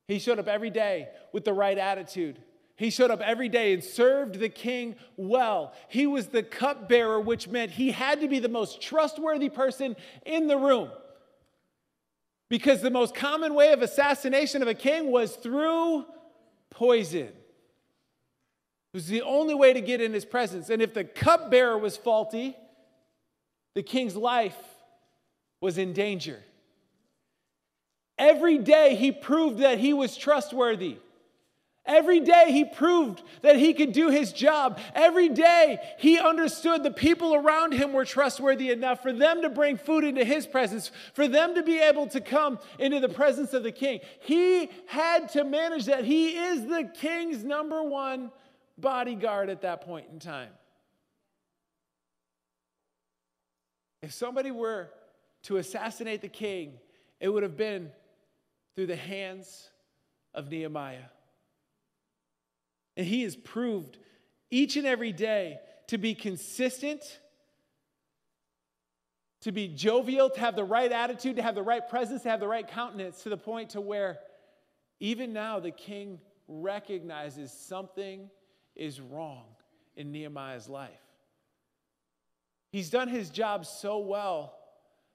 [0.08, 2.42] He showed up every day with the right attitude.
[2.76, 5.74] He showed up every day and served the king well.
[5.89, 10.48] He was the cupbearer, which meant he had to be the most trustworthy person in
[10.48, 10.89] the room.
[12.50, 16.06] Because the most common way of assassination of a king was through
[16.72, 17.28] poison.
[17.28, 17.34] It
[18.94, 20.70] was the only way to get in his presence.
[20.70, 22.58] And if the cupbearer was faulty,
[23.76, 24.58] the king's life
[25.62, 26.44] was in danger.
[28.18, 30.98] Every day he proved that he was trustworthy.
[31.89, 34.80] Every day he proved that he could do his job.
[34.93, 39.75] Every day he understood the people around him were trustworthy enough for them to bring
[39.75, 43.63] food into his presence, for them to be able to come into the presence of
[43.63, 44.02] the king.
[44.21, 46.06] He had to manage that.
[46.06, 48.32] He is the king's number one
[48.78, 50.52] bodyguard at that point in time.
[54.04, 54.91] If somebody were
[55.43, 56.73] to assassinate the king,
[57.19, 57.89] it would have been
[58.75, 59.71] through the hands
[60.36, 61.10] of Nehemiah.
[63.00, 63.98] And he has proved
[64.52, 67.02] each and every day to be consistent,
[69.40, 72.42] to be jovial, to have the right attitude, to have the right presence, to have
[72.42, 74.20] the right countenance, to the point to where
[75.00, 78.30] even now the king recognizes something
[78.76, 79.46] is wrong
[79.96, 80.92] in Nehemiah's life.
[82.70, 84.58] He's done his job so well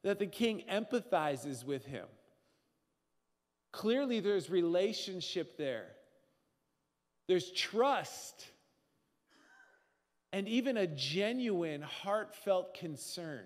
[0.05, 2.07] that the king empathizes with him.
[3.73, 5.89] Clearly, there's relationship there
[7.27, 8.47] there's trust,
[10.33, 13.45] and even a genuine, heartfelt concern.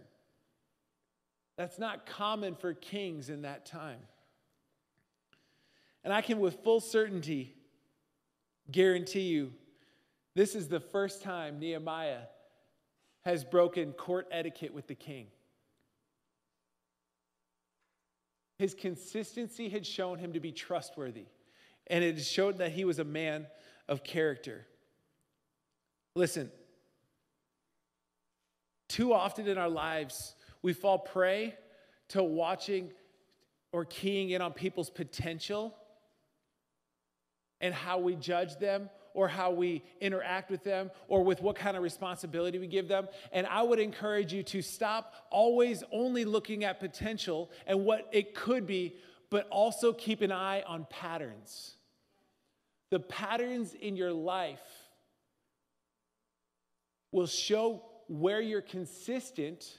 [1.56, 3.98] That's not common for kings in that time.
[6.04, 7.54] And I can, with full certainty,
[8.70, 9.52] guarantee you
[10.34, 12.20] this is the first time Nehemiah
[13.24, 15.26] has broken court etiquette with the king.
[18.58, 21.26] His consistency had shown him to be trustworthy,
[21.88, 23.46] and it showed that he was a man
[23.88, 24.66] of character.
[26.14, 26.50] Listen,
[28.88, 31.54] too often in our lives, we fall prey
[32.08, 32.90] to watching
[33.72, 35.74] or keying in on people's potential
[37.60, 41.76] and how we judge them or how we interact with them or with what kind
[41.76, 43.08] of responsibility we give them.
[43.32, 48.34] And I would encourage you to stop always only looking at potential and what it
[48.34, 48.96] could be,
[49.28, 51.77] but also keep an eye on patterns
[52.90, 54.62] the patterns in your life
[57.12, 59.78] will show where you're consistent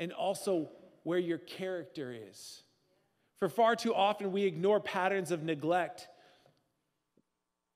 [0.00, 0.70] and also
[1.04, 2.62] where your character is.
[3.38, 6.08] For far too often, we ignore patterns of neglect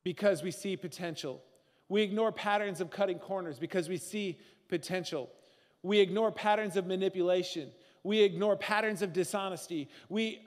[0.04, 1.42] because we see potential.
[1.88, 4.38] We ignore patterns of cutting corners because we see
[4.68, 5.30] potential.
[5.82, 7.70] We ignore patterns of manipulation.
[8.02, 9.88] We ignore patterns of dishonesty.
[10.08, 10.40] We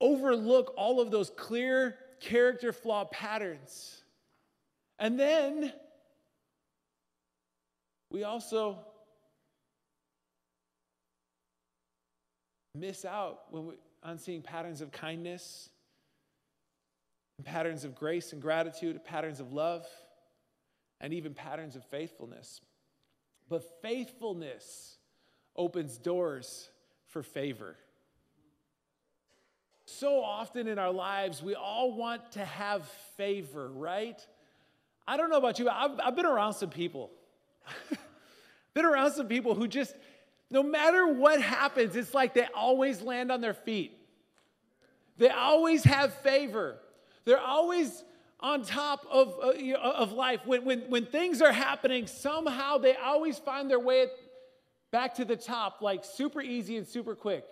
[0.00, 4.02] overlook all of those clear character flaw patterns.
[4.98, 5.72] And then
[8.10, 8.78] we also
[12.74, 15.68] miss out when we, on seeing patterns of kindness,
[17.44, 19.86] patterns of grace and gratitude, patterns of love,
[21.00, 22.60] and even patterns of faithfulness.
[23.48, 24.96] But faithfulness
[25.56, 26.68] opens doors
[27.06, 27.76] for favor.
[29.84, 34.20] So often in our lives, we all want to have favor, right?
[35.06, 37.10] I don't know about you, I've, I've been around some people.
[38.74, 39.94] been around some people who just,
[40.50, 43.98] no matter what happens, it's like they always land on their feet.
[45.18, 46.78] They always have favor.
[47.24, 48.04] They're always
[48.40, 50.40] on top of, uh, of life.
[50.44, 54.06] When, when, when things are happening, somehow they always find their way
[54.90, 57.44] back to the top, like super easy and super quick.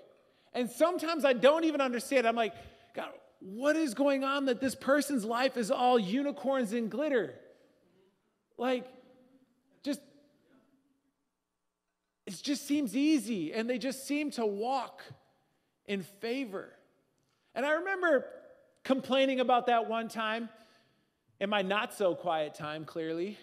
[0.53, 2.27] And sometimes I don't even understand.
[2.27, 2.55] I'm like,
[2.95, 3.11] God,
[3.41, 7.35] what is going on that this person's life is all unicorns and glitter?
[8.59, 8.87] Like,
[9.83, 10.01] just,
[12.27, 15.03] it just seems easy, and they just seem to walk
[15.87, 16.71] in favor.
[17.55, 18.27] And I remember
[18.85, 20.49] complaining about that one time
[21.41, 23.39] in my not so quiet time, clearly.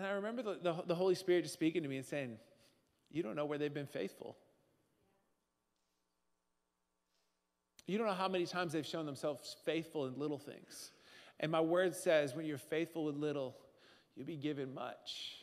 [0.00, 2.38] And I remember the, the, the, Holy Spirit just speaking to me and saying,
[3.10, 4.34] You don't know where they've been faithful.
[7.86, 10.92] You don't know how many times they've shown themselves faithful in little things.
[11.38, 13.54] And my word says, when you're faithful with little,
[14.16, 15.36] you'll be given much.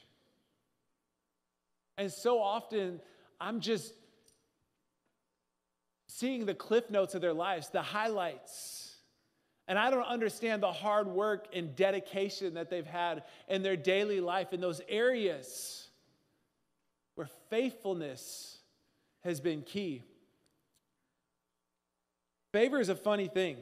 [2.00, 3.00] And so often,
[3.40, 3.94] I'm just
[6.08, 8.87] seeing the cliff notes of their lives, the highlights.
[9.68, 14.22] And I don't understand the hard work and dedication that they've had in their daily
[14.22, 15.90] life in those areas
[17.16, 18.60] where faithfulness
[19.24, 20.04] has been key.
[22.54, 23.58] Favor is a funny thing.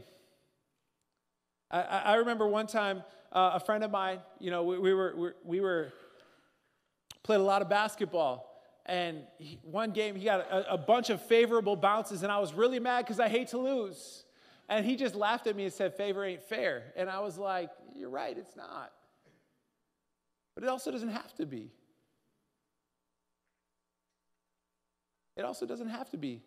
[1.71, 5.35] I, I remember one time uh, a friend of mine, you know, we, we were,
[5.43, 5.91] we were,
[7.23, 8.51] played a lot of basketball.
[8.85, 12.53] And he, one game, he got a, a bunch of favorable bounces, and I was
[12.53, 14.23] really mad because I hate to lose.
[14.67, 16.93] And he just laughed at me and said, Favor ain't fair.
[16.95, 18.91] And I was like, You're right, it's not.
[20.55, 21.71] But it also doesn't have to be.
[25.35, 26.41] It also doesn't have to be.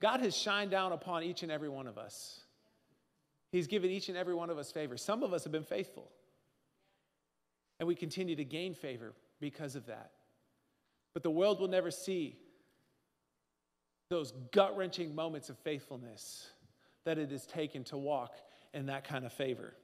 [0.00, 2.40] God has shined down upon each and every one of us.
[3.52, 4.96] He's given each and every one of us favor.
[4.96, 6.10] Some of us have been faithful.
[7.80, 10.10] And we continue to gain favor because of that.
[11.14, 12.36] But the world will never see
[14.10, 16.50] those gut wrenching moments of faithfulness
[17.04, 18.34] that it is taken to walk
[18.72, 19.74] in that kind of favor.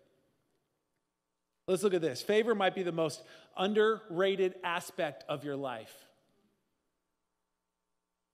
[1.67, 2.21] Let's look at this.
[2.21, 3.23] Favor might be the most
[3.57, 5.95] underrated aspect of your life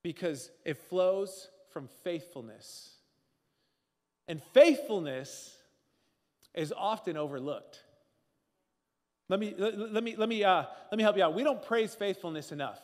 [0.03, 2.95] because it flows from faithfulness.
[4.28, 5.55] And faithfulness
[6.55, 7.82] is often overlooked.
[9.28, 11.34] Let me, let, me, let, me, uh, let me help you out.
[11.34, 12.78] We don't praise faithfulness enough.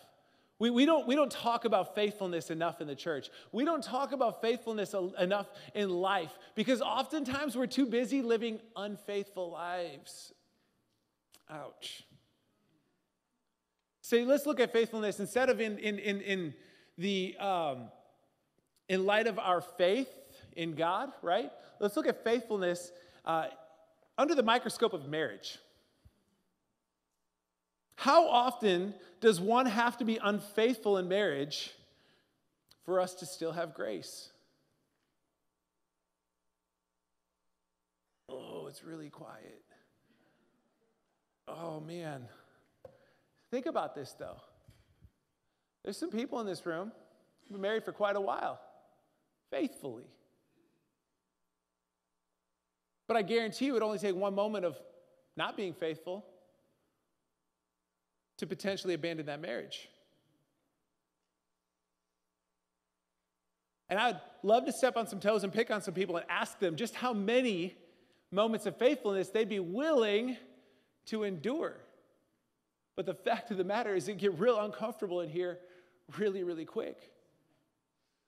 [0.62, 3.30] We, we, don't, we don't talk about faithfulness enough in the church.
[3.50, 9.50] We don't talk about faithfulness enough in life because oftentimes we're too busy living unfaithful
[9.50, 10.32] lives.
[11.50, 12.04] Ouch.
[14.02, 16.54] So let's look at faithfulness instead of in, in, in, in
[16.96, 17.88] the um,
[18.88, 20.10] in light of our faith
[20.54, 21.50] in God, right?
[21.80, 22.92] Let's look at faithfulness
[23.24, 23.46] uh,
[24.16, 25.58] under the microscope of marriage.
[28.03, 31.70] How often does one have to be unfaithful in marriage
[32.84, 34.28] for us to still have grace?
[38.28, 39.62] Oh, it's really quiet.
[41.46, 42.26] Oh, man.
[43.53, 44.40] Think about this, though.
[45.84, 46.90] There's some people in this room
[47.42, 48.59] who've been married for quite a while,
[49.53, 50.11] faithfully.
[53.07, 54.76] But I guarantee you it would only take one moment of
[55.36, 56.26] not being faithful
[58.43, 59.88] to potentially abandon that marriage.
[63.88, 66.59] And I'd love to step on some toes and pick on some people and ask
[66.59, 67.76] them just how many
[68.32, 70.36] moments of faithfulness they'd be willing
[71.07, 71.76] to endure.
[72.97, 75.61] But the fact of the matter is, it get real uncomfortable in here
[76.18, 77.12] really, really quick.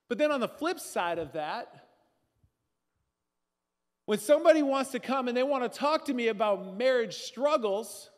[0.07, 1.89] But then on the flip side of that,
[4.07, 8.11] when somebody wants to come and they want to talk to me about marriage struggles,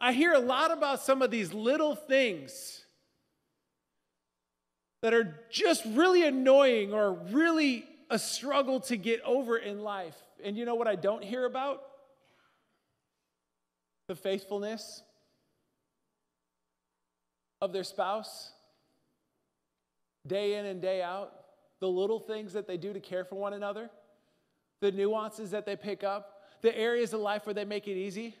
[0.00, 2.84] I hear a lot about some of these little things
[5.02, 10.16] that are just really annoying or really a struggle to get over in life.
[10.42, 11.82] And you know what I don't hear about?
[14.08, 15.02] The faithfulness
[17.60, 18.52] of their spouse,
[20.26, 21.32] day in and day out,
[21.80, 23.90] the little things that they do to care for one another,
[24.80, 28.34] the nuances that they pick up, the areas of life where they make it easy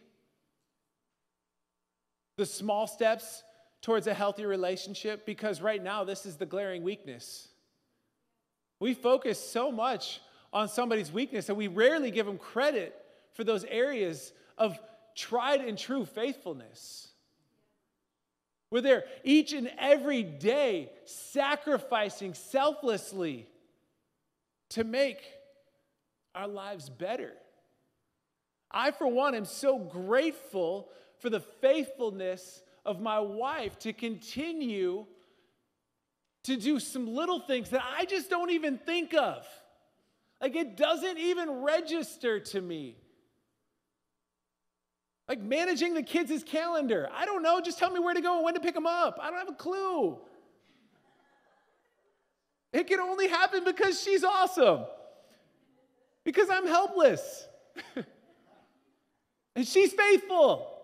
[2.40, 3.42] the small steps
[3.82, 7.48] towards a healthy relationship because right now this is the glaring weakness.
[8.80, 12.96] We focus so much on somebody's weakness and we rarely give them credit
[13.34, 14.78] for those areas of
[15.14, 17.08] tried and true faithfulness.
[18.70, 23.48] We're there each and every day sacrificing selflessly
[24.70, 25.20] to make
[26.34, 27.32] our lives better.
[28.70, 30.88] I, for one, am so grateful
[31.20, 35.06] for the faithfulness of my wife to continue
[36.44, 39.46] to do some little things that I just don't even think of.
[40.40, 42.96] Like it doesn't even register to me.
[45.28, 47.08] Like managing the kids' calendar.
[47.14, 47.60] I don't know.
[47.60, 49.18] Just tell me where to go and when to pick them up.
[49.20, 50.18] I don't have a clue.
[52.72, 54.84] It can only happen because she's awesome,
[56.24, 57.48] because I'm helpless.
[59.56, 60.79] and she's faithful.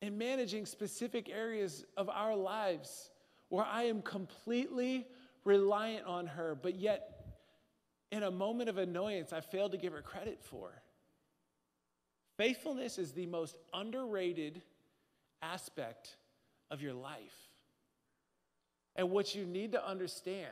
[0.00, 3.10] And managing specific areas of our lives
[3.48, 5.06] where I am completely
[5.44, 7.18] reliant on her, but yet
[8.10, 10.70] in a moment of annoyance, I failed to give her credit for.
[12.36, 14.62] Faithfulness is the most underrated
[15.42, 16.16] aspect
[16.70, 17.34] of your life.
[18.96, 20.46] And what you need to understand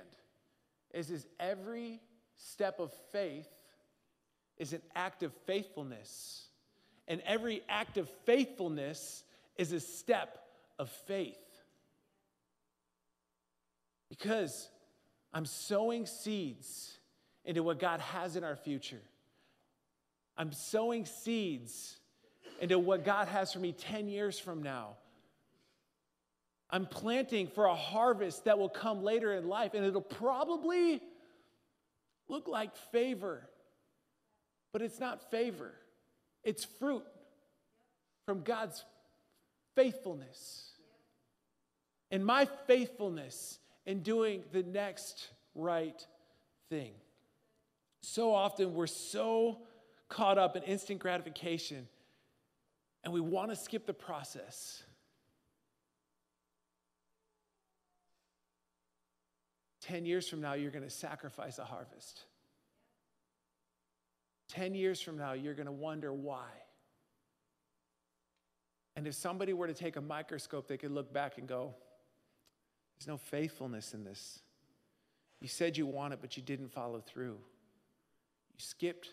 [0.93, 2.01] is, is every
[2.37, 3.49] step of faith
[4.59, 6.47] is an act of faithfulness.
[7.09, 9.23] And every act of faithfulness
[9.57, 10.39] is a step
[10.79, 11.37] of faith.
[14.09, 14.69] Because
[15.33, 16.99] I'm sowing seeds
[17.45, 19.03] into what God has in our future.
[20.37, 21.97] I'm sowing seeds
[22.61, 24.97] into what God has for me 10 years from now.
[26.69, 31.01] I'm planting for a harvest that will come later in life, and it'll probably
[32.29, 33.49] look like favor,
[34.73, 35.73] but it's not favor,
[36.43, 37.05] it's fruit
[38.27, 38.85] from God's
[39.77, 40.73] faithfulness.
[42.11, 46.05] And my faithfulness in doing the next right
[46.69, 46.93] thing.
[48.01, 49.59] So often we're so
[50.09, 51.87] caught up in instant gratification
[53.05, 54.83] and we want to skip the process.
[59.83, 62.25] 10 years from now, you're going to sacrifice a harvest.
[64.49, 66.49] 10 years from now, you're going to wonder why.
[68.97, 71.75] And if somebody were to take a microscope, they could look back and go,
[72.99, 74.41] There's no faithfulness in this.
[75.41, 77.37] You said you want it, but you didn't follow through.
[77.37, 79.11] You skipped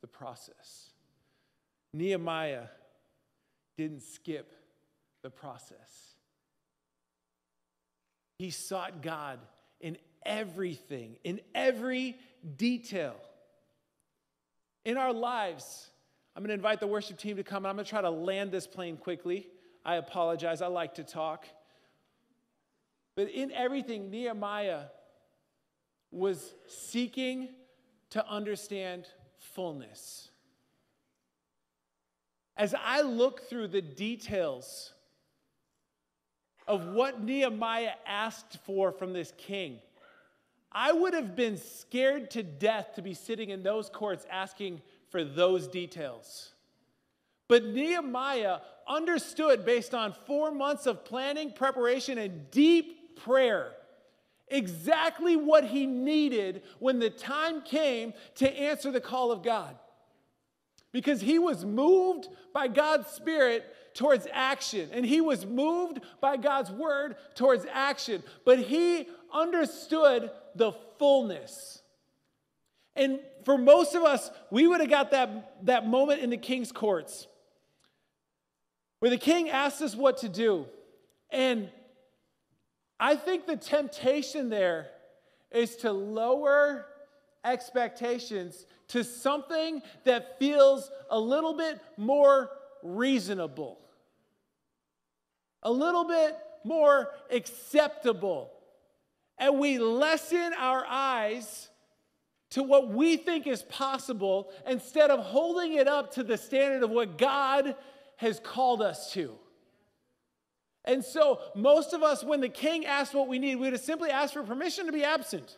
[0.00, 0.90] the process.
[1.92, 2.64] Nehemiah
[3.76, 4.52] didn't skip
[5.22, 6.14] the process.
[8.38, 9.38] He sought God
[9.80, 12.16] in everything, in every
[12.56, 13.16] detail.
[14.84, 15.90] In our lives,
[16.36, 17.64] I'm going to invite the worship team to come.
[17.64, 19.48] I'm going to try to land this plane quickly.
[19.86, 20.60] I apologize.
[20.60, 21.46] I like to talk.
[23.14, 24.82] But in everything, Nehemiah
[26.10, 27.48] was seeking
[28.10, 29.06] to understand
[29.38, 30.28] fullness.
[32.54, 34.92] As I look through the details
[36.68, 39.78] of what Nehemiah asked for from this king,
[40.70, 45.24] I would have been scared to death to be sitting in those courts asking for
[45.24, 46.52] those details.
[47.48, 53.72] But Nehemiah understood, based on four months of planning, preparation, and deep prayer,
[54.48, 59.76] exactly what he needed when the time came to answer the call of God.
[60.92, 66.70] Because he was moved by God's Spirit towards action, and he was moved by God's
[66.70, 71.82] word towards action, but he understood the fullness.
[72.96, 76.72] And for most of us, we would have got that, that moment in the king's
[76.72, 77.26] courts
[79.00, 80.66] where the king asked us what to do.
[81.30, 81.68] And
[82.98, 84.88] I think the temptation there
[85.50, 86.86] is to lower
[87.44, 92.50] expectations to something that feels a little bit more
[92.82, 93.78] reasonable,
[95.62, 98.50] a little bit more acceptable.
[99.38, 101.68] And we lessen our eyes
[102.50, 106.90] to what we think is possible instead of holding it up to the standard of
[106.90, 107.74] what God
[108.16, 109.34] has called us to.
[110.84, 113.82] And so, most of us, when the king asked what we need, we would have
[113.82, 115.56] simply asked for permission to be absent.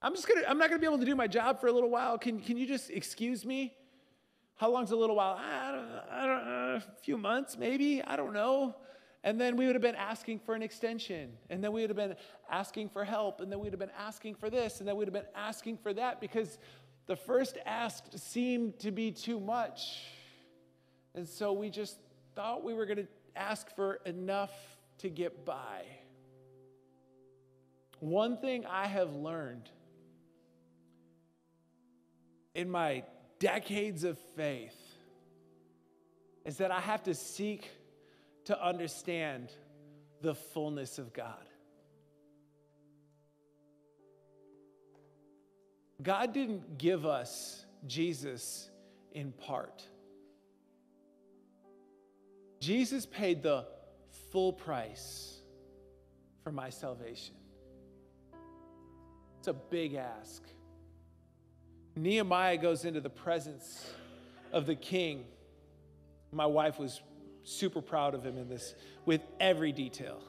[0.00, 1.90] I'm just gonna, I'm not gonna be able to do my job for a little
[1.90, 2.18] while.
[2.18, 3.74] Can, can you just excuse me?
[4.56, 5.40] How long's a little while?
[5.40, 8.02] I don't, I don't uh, a few months, maybe.
[8.02, 8.76] I don't know.
[9.24, 11.32] And then we would have been asking for an extension.
[11.48, 12.16] And then we would have been
[12.50, 13.40] asking for help.
[13.40, 14.80] And then we'd have been asking for this.
[14.80, 16.58] And then we'd have been asking for that because
[17.06, 20.02] the first ask seemed to be too much.
[21.14, 21.98] And so we just
[22.34, 24.52] thought we were going to ask for enough
[24.98, 25.84] to get by.
[28.00, 29.70] One thing I have learned
[32.54, 33.04] in my
[33.38, 34.76] decades of faith
[36.44, 37.70] is that I have to seek
[38.44, 39.52] to understand
[40.20, 41.48] the fullness of God.
[46.02, 48.70] God didn't give us Jesus
[49.12, 49.84] in part.
[52.60, 53.66] Jesus paid the
[54.30, 55.40] full price
[56.42, 57.34] for my salvation.
[59.38, 60.42] It's a big ask.
[61.96, 63.92] Nehemiah goes into the presence
[64.52, 65.24] of the king.
[66.30, 67.02] My wife was
[67.44, 68.74] super proud of him in this
[69.04, 70.22] with every detail.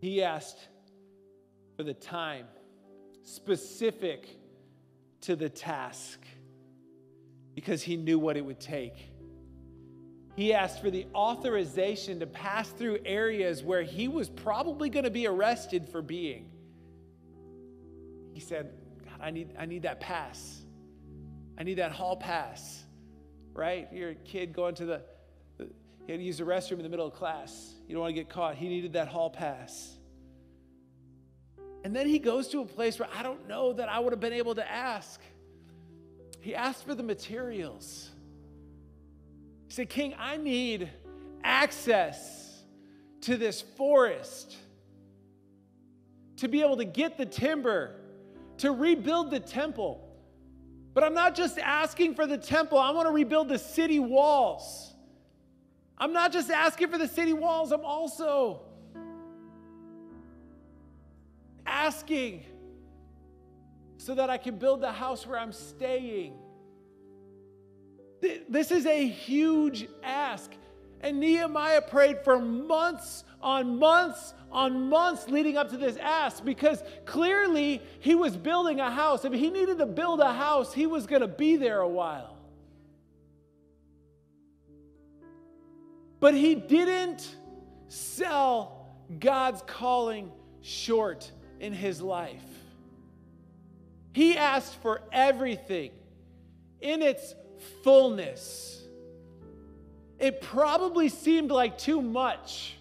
[0.00, 0.68] He asked
[1.76, 2.46] for the time
[3.22, 4.28] specific
[5.22, 6.20] to the task
[7.54, 9.10] because he knew what it would take.
[10.36, 15.10] He asked for the authorization to pass through areas where he was probably going to
[15.10, 16.50] be arrested for being.
[18.32, 18.72] He said,
[19.04, 20.60] God, I need, I need that pass.
[21.56, 22.83] I need that hall pass,
[23.54, 23.88] right?
[23.92, 25.02] You're a kid going to the,
[25.56, 25.68] the
[26.06, 27.74] he had to use the restroom in the middle of class.
[27.88, 28.56] You don't want to get caught.
[28.56, 29.96] He needed that hall pass.
[31.84, 34.20] And then he goes to a place where I don't know that I would have
[34.20, 35.20] been able to ask.
[36.40, 38.10] He asked for the materials.
[39.66, 40.90] He said, King, I need
[41.42, 42.62] access
[43.22, 44.56] to this forest
[46.38, 47.96] to be able to get the timber,
[48.58, 50.03] to rebuild the temple.
[50.94, 54.94] But I'm not just asking for the temple, I want to rebuild the city walls.
[55.98, 58.62] I'm not just asking for the city walls, I'm also
[61.66, 62.44] asking
[63.96, 66.34] so that I can build the house where I'm staying.
[68.48, 70.52] This is a huge ask.
[71.04, 76.82] And Nehemiah prayed for months on months on months leading up to this ask because
[77.04, 79.26] clearly he was building a house.
[79.26, 82.38] If he needed to build a house, he was going to be there a while.
[86.20, 87.36] But he didn't
[87.88, 88.88] sell
[89.18, 90.32] God's calling
[90.62, 91.30] short
[91.60, 92.40] in his life.
[94.14, 95.90] He asked for everything
[96.80, 97.34] in its
[97.82, 98.83] fullness.
[100.18, 102.76] It probably seemed like too much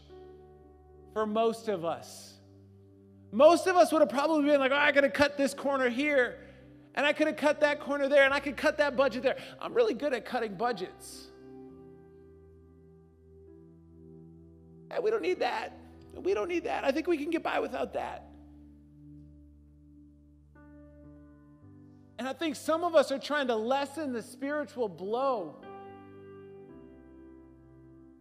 [1.14, 2.34] for most of us.
[3.32, 6.38] Most of us would have probably been like, oh, I gotta cut this corner here,
[6.94, 9.38] and I could have cut that corner there, and I could cut that budget there.
[9.60, 11.28] I'm really good at cutting budgets.
[14.92, 15.76] Hey, we don't need that.
[16.16, 16.84] We don't need that.
[16.84, 18.30] I think we can get by without that.
[22.20, 25.63] And I think some of us are trying to lessen the spiritual blow.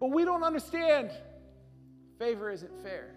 [0.02, 1.12] But we don't understand
[2.18, 3.14] favor isn't fair.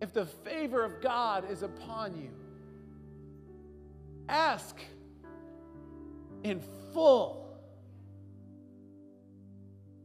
[0.00, 2.30] If the favor of God is upon you,
[4.28, 4.76] ask
[6.44, 6.60] in
[6.94, 7.58] full.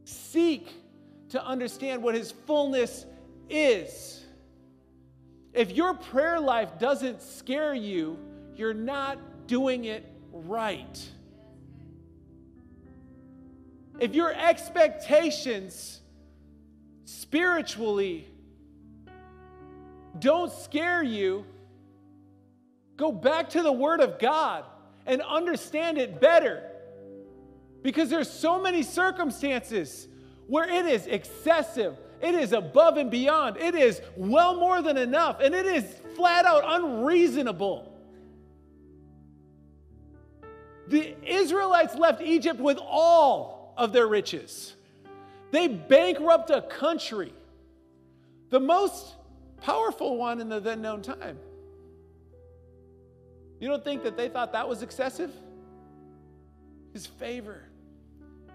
[0.02, 0.72] Seek
[1.28, 3.06] to understand what His fullness
[3.48, 4.24] is.
[5.52, 8.18] If your prayer life doesn't scare you,
[8.56, 10.98] you're not doing it right.
[14.00, 16.00] If your expectations
[17.04, 18.28] spiritually
[20.18, 21.44] don't scare you,
[22.96, 24.64] go back to the Word of God
[25.06, 26.62] and understand it better.
[27.82, 30.08] Because there's so many circumstances
[30.46, 33.58] where it is excessive, it is above and beyond.
[33.58, 35.40] It is well more than enough.
[35.40, 35.84] And it is
[36.16, 37.92] flat out unreasonable.
[40.88, 44.74] The Israelites left Egypt with all of their riches.
[45.50, 47.32] They bankrupt a country,
[48.50, 49.14] the most
[49.60, 51.38] powerful one in the then known time.
[53.60, 55.32] You don't think that they thought that was excessive?
[56.92, 57.62] His favor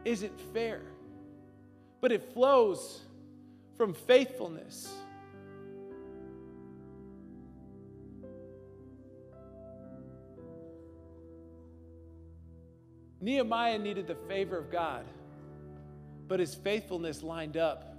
[0.05, 0.81] isn't fair,
[2.01, 3.01] but it flows
[3.77, 4.93] from faithfulness.
[13.21, 15.05] Nehemiah needed the favor of God,
[16.27, 17.97] but his faithfulness lined up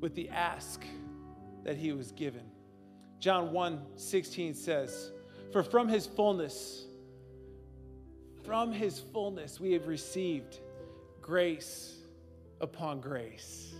[0.00, 0.84] with the ask
[1.64, 2.42] that he was given.
[3.18, 5.10] John 1 16 says,
[5.52, 6.84] For from his fullness,
[8.44, 10.58] from his fullness, we have received
[11.22, 11.96] grace
[12.60, 13.73] upon grace.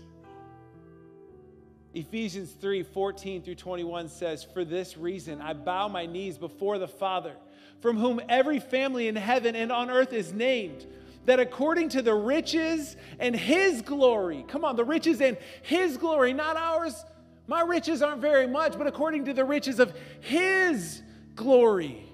[1.95, 6.89] Ephesians 3 14 through 21 says, For this reason I bow my knees before the
[6.89, 7.33] Father,
[7.79, 10.85] from whom every family in heaven and on earth is named,
[11.25, 16.33] that according to the riches and his glory, come on, the riches and his glory,
[16.33, 17.05] not ours.
[17.47, 21.01] My riches aren't very much, but according to the riches of his
[21.35, 22.05] glory,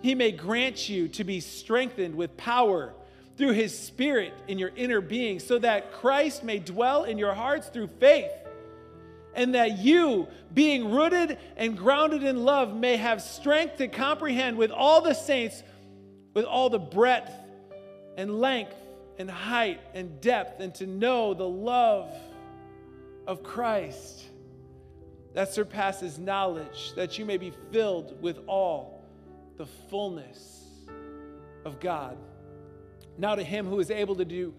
[0.00, 2.94] he may grant you to be strengthened with power
[3.36, 7.68] through his spirit in your inner being, so that Christ may dwell in your hearts
[7.68, 8.30] through faith
[9.34, 14.70] and that you, being rooted and grounded in love, may have strength to comprehend with
[14.70, 15.62] all the saints,
[16.34, 17.32] with all the breadth
[18.16, 18.74] and length
[19.18, 22.12] and height and depth, and to know the love
[23.26, 24.24] of Christ
[25.34, 29.04] that surpasses knowledge, that you may be filled with all
[29.56, 30.64] the fullness
[31.64, 32.16] of God.
[33.16, 34.54] Now, to him who is able to do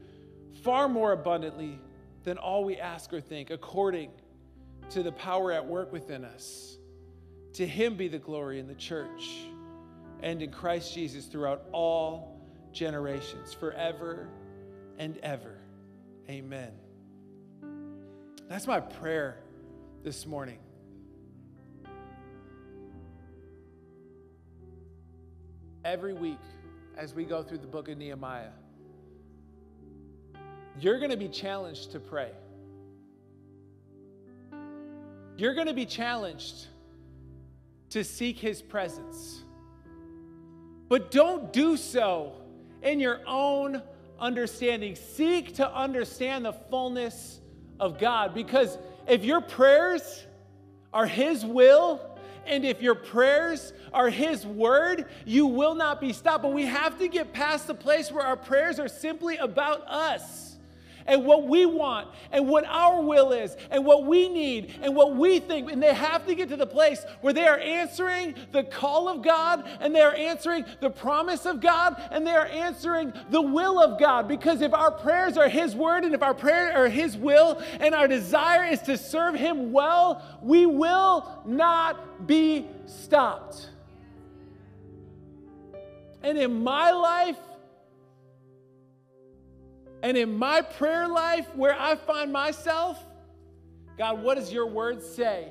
[0.63, 1.79] far more abundantly
[2.23, 4.11] than all we ask or think, according
[4.91, 6.77] to the power at work within us.
[7.53, 9.45] To him be the glory in the church
[10.21, 14.27] and in Christ Jesus throughout all generations, forever
[14.97, 15.57] and ever.
[16.29, 16.71] Amen.
[18.47, 19.37] That's my prayer
[20.03, 20.59] this morning.
[25.83, 26.37] Every week,
[26.97, 28.51] as we go through the book of Nehemiah,
[30.79, 32.31] you're going to be challenged to pray
[35.37, 36.67] you're going to be challenged
[37.89, 39.43] to seek his presence.
[40.89, 42.33] But don't do so
[42.81, 43.81] in your own
[44.19, 44.95] understanding.
[44.95, 47.39] Seek to understand the fullness
[47.79, 48.77] of God because
[49.07, 50.25] if your prayers
[50.93, 52.01] are His will,
[52.45, 56.43] and if your prayers are His word, you will not be stopped.
[56.43, 60.50] But we have to get past the place where our prayers are simply about us
[61.07, 65.15] and what we want and what our will is and what we need and what
[65.15, 65.71] we think.
[65.71, 69.21] And they have to get to the place where they are answering the call of
[69.23, 73.81] God and they are answering the promise of God and they are answering the will
[73.81, 74.27] of God.
[74.27, 77.93] Because if our prayers are His word and if our prayer are His will and
[77.95, 83.69] our desire is to serve Him well, we will not be stopped.
[86.23, 87.37] And in my life,
[90.03, 93.03] and in my prayer life, where I find myself,
[93.97, 95.49] God, what does your word say?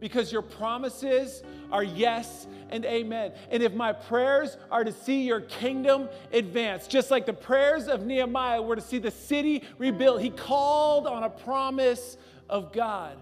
[0.00, 1.42] Because your promises
[1.72, 3.32] are yes and amen.
[3.50, 8.04] And if my prayers are to see your kingdom advance, just like the prayers of
[8.04, 12.16] Nehemiah were to see the city rebuilt, he called on a promise
[12.48, 13.16] of God.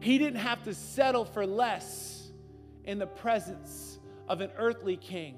[0.00, 2.30] He didn't have to settle for less
[2.84, 5.36] in the presence of an earthly king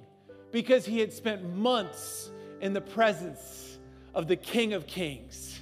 [0.52, 2.30] because he had spent months
[2.60, 3.78] in the presence
[4.14, 5.60] of the King of Kings.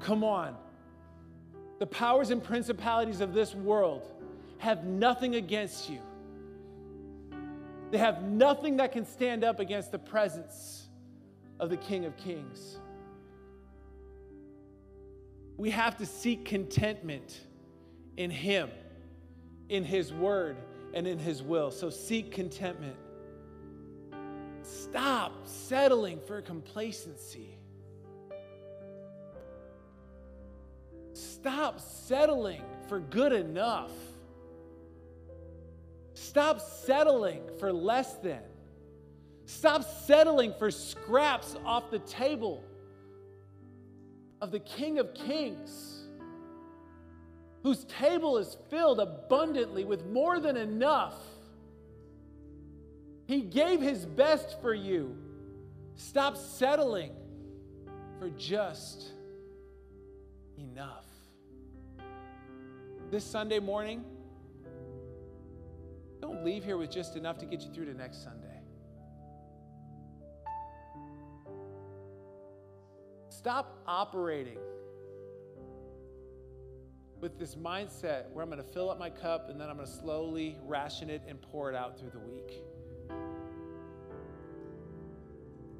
[0.00, 0.56] Come on.
[1.78, 4.10] The powers and principalities of this world
[4.58, 6.00] have nothing against you.
[7.90, 10.88] They have nothing that can stand up against the presence
[11.58, 12.78] of the King of Kings.
[15.56, 17.40] We have to seek contentment
[18.16, 18.70] in Him,
[19.68, 20.56] in His Word,
[20.92, 21.70] and in His will.
[21.70, 22.96] So seek contentment.
[24.68, 27.56] Stop settling for complacency.
[31.14, 33.92] Stop settling for good enough.
[36.12, 38.42] Stop settling for less than.
[39.46, 42.62] Stop settling for scraps off the table
[44.42, 46.08] of the King of Kings,
[47.62, 51.14] whose table is filled abundantly with more than enough
[53.28, 55.14] he gave his best for you.
[55.96, 57.12] Stop settling
[58.18, 59.12] for just
[60.56, 61.04] enough.
[63.10, 64.02] This Sunday morning,
[66.22, 68.62] don't leave here with just enough to get you through to next Sunday.
[73.28, 74.58] Stop operating
[77.20, 79.86] with this mindset where I'm going to fill up my cup and then I'm going
[79.86, 82.62] to slowly ration it and pour it out through the week.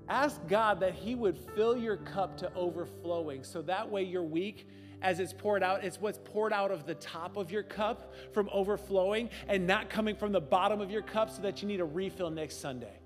[0.09, 4.67] Ask God that He would fill your cup to overflowing so that way your week,
[5.03, 8.49] as it's poured out, it's what's poured out of the top of your cup from
[8.53, 11.85] overflowing and not coming from the bottom of your cup so that you need a
[11.85, 12.99] refill next Sunday.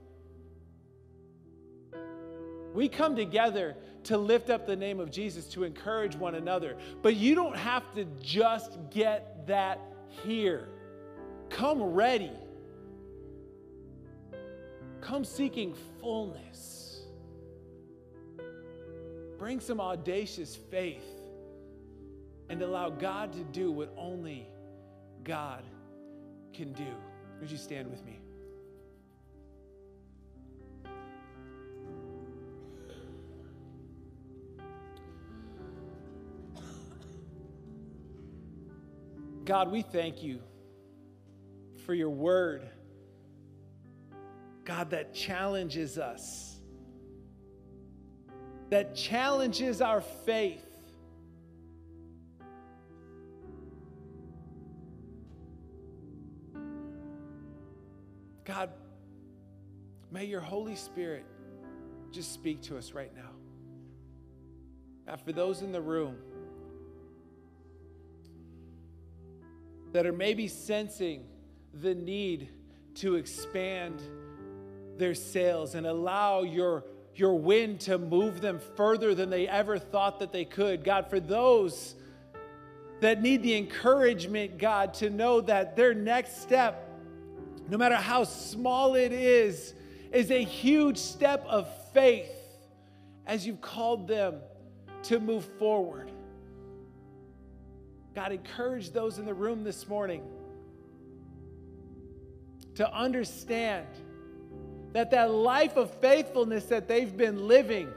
[2.72, 6.76] We come together to lift up the name of Jesus, to encourage one another.
[7.02, 9.80] But you don't have to just get that
[10.24, 10.68] here.
[11.50, 12.32] Come ready.
[15.00, 16.71] Come seeking fullness.
[19.42, 21.02] Bring some audacious faith
[22.48, 24.46] and allow God to do what only
[25.24, 25.64] God
[26.52, 26.86] can do.
[27.40, 28.20] Would you stand with me?
[39.44, 40.38] God, we thank you
[41.84, 42.62] for your word.
[44.64, 46.51] God, that challenges us
[48.72, 50.64] that challenges our faith.
[58.46, 58.70] God,
[60.10, 61.26] may your Holy Spirit
[62.12, 63.28] just speak to us right now.
[65.06, 66.16] Now, for those in the room
[69.92, 71.26] that are maybe sensing
[71.74, 72.48] the need
[72.94, 74.00] to expand
[74.96, 80.20] their sails and allow your your wind to move them further than they ever thought
[80.20, 80.82] that they could.
[80.84, 81.94] God, for those
[83.00, 86.88] that need the encouragement, God, to know that their next step,
[87.68, 89.74] no matter how small it is,
[90.12, 92.30] is a huge step of faith
[93.26, 94.36] as you've called them
[95.04, 96.10] to move forward.
[98.14, 100.22] God, encourage those in the room this morning
[102.74, 103.86] to understand
[104.92, 107.88] that that life of faithfulness that they've been living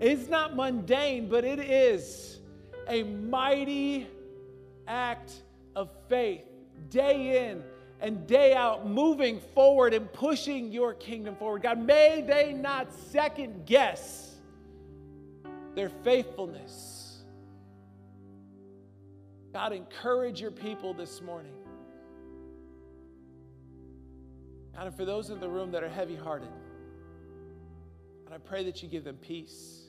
[0.00, 2.40] is not mundane, but it is
[2.88, 4.06] a mighty
[4.86, 5.32] act
[5.76, 6.44] of faith,
[6.88, 7.62] day in
[8.00, 11.62] and day out, moving forward and pushing your kingdom forward.
[11.62, 14.36] God, may they not second guess
[15.74, 17.22] their faithfulness.
[19.52, 21.52] God, encourage your people this morning.
[24.74, 26.52] God, and for those in the room that are heavy hearted,
[28.26, 29.84] and I pray that you give them peace,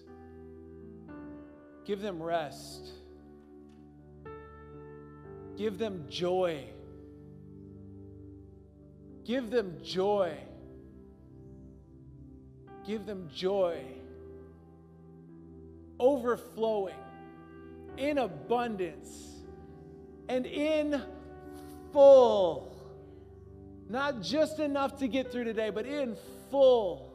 [1.86, 2.90] give them rest,
[5.58, 6.66] give them joy.
[9.24, 10.36] Give them joy.
[12.86, 13.82] Give them joy.
[16.00, 16.96] Overflowing
[17.98, 19.44] in abundance
[20.28, 21.02] and in
[21.94, 22.71] full.
[23.92, 26.16] Not just enough to get through today, but in
[26.50, 27.12] full.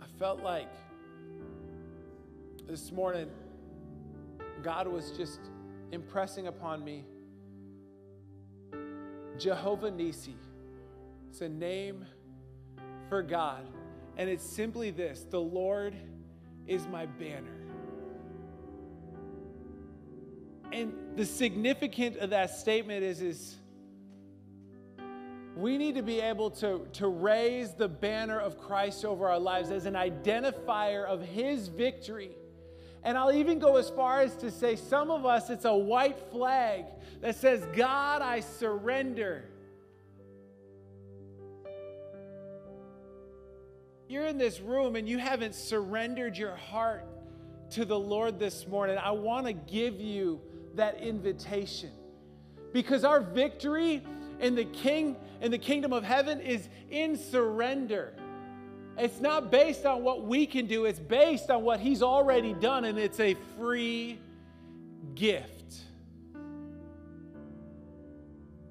[0.00, 0.68] I felt like
[2.68, 3.28] this morning
[4.62, 5.40] God was just
[5.90, 7.04] impressing upon me
[9.40, 10.36] Jehovah Nisi.
[11.30, 12.06] It's a name
[13.08, 13.66] for God.
[14.16, 15.96] And it's simply this the Lord
[16.68, 17.59] is my banner.
[20.72, 23.56] And the significance of that statement is, is
[25.56, 29.70] we need to be able to, to raise the banner of Christ over our lives
[29.70, 32.30] as an identifier of his victory.
[33.02, 36.18] And I'll even go as far as to say, some of us, it's a white
[36.30, 36.84] flag
[37.20, 39.44] that says, God, I surrender.
[44.08, 47.06] You're in this room and you haven't surrendered your heart
[47.70, 48.98] to the Lord this morning.
[48.98, 50.40] I want to give you
[50.76, 51.90] that invitation.
[52.72, 54.02] Because our victory
[54.40, 58.12] in the king in the kingdom of heaven is in surrender.
[58.98, 62.84] It's not based on what we can do, it's based on what he's already done
[62.84, 64.18] and it's a free
[65.14, 65.76] gift.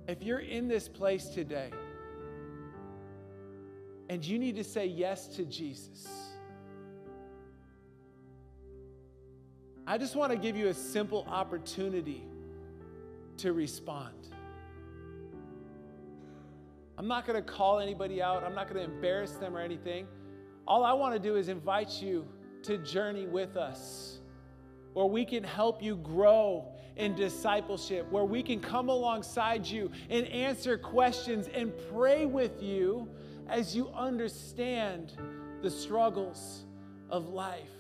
[0.07, 1.71] If you're in this place today
[4.09, 6.07] and you need to say yes to Jesus,
[9.89, 12.23] I just want to give you a simple opportunity
[13.37, 14.13] to respond.
[16.95, 18.43] I'm not going to call anybody out.
[18.43, 20.05] I'm not going to embarrass them or anything.
[20.67, 22.27] All I want to do is invite you
[22.61, 24.19] to journey with us,
[24.93, 30.27] where we can help you grow in discipleship, where we can come alongside you and
[30.27, 33.09] answer questions and pray with you
[33.47, 35.13] as you understand
[35.63, 36.65] the struggles
[37.09, 37.78] of life.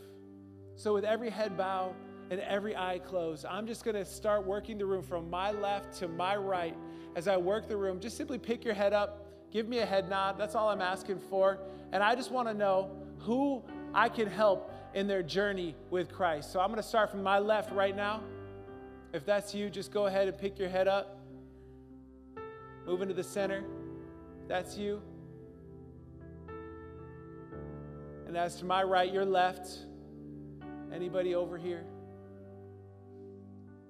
[0.79, 1.93] So, with every head bow
[2.29, 5.99] and every eye closed, I'm just going to start working the room from my left
[5.99, 6.73] to my right.
[7.17, 10.09] As I work the room, just simply pick your head up, give me a head
[10.09, 10.37] nod.
[10.37, 11.59] That's all I'm asking for.
[11.91, 13.61] And I just want to know who
[13.93, 16.53] I can help in their journey with Christ.
[16.53, 18.23] So, I'm going to start from my left right now.
[19.11, 21.19] If that's you, just go ahead and pick your head up.
[22.85, 23.65] Move into the center.
[24.47, 25.01] That's you.
[28.27, 29.88] And as to my right, your left.
[30.93, 31.83] Anybody over here?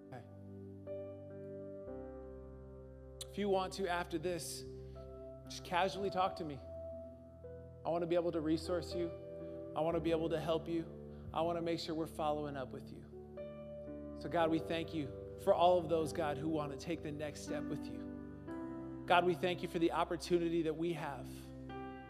[0.08, 0.22] Okay.
[3.32, 4.66] If you want to, after this,
[5.50, 6.60] just casually talk to me.
[7.86, 9.10] I want to be able to resource you.
[9.76, 10.84] I want to be able to help you.
[11.34, 13.04] I want to make sure we're following up with you.
[14.20, 15.08] So, God, we thank you
[15.44, 18.00] for all of those, God, who want to take the next step with you.
[19.06, 21.26] God, we thank you for the opportunity that we have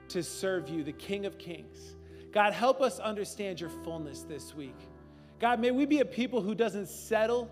[0.09, 1.95] to serve you, the King of Kings.
[2.32, 4.75] God, help us understand your fullness this week.
[5.39, 7.49] God, may we be a people who doesn't settle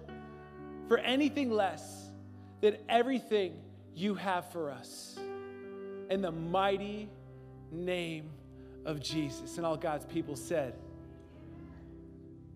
[0.88, 2.10] for anything less
[2.62, 3.54] than everything
[3.96, 5.18] you have for us.
[6.10, 7.10] In the mighty
[7.72, 8.30] name
[8.86, 9.58] of Jesus.
[9.58, 10.74] And all God's people said,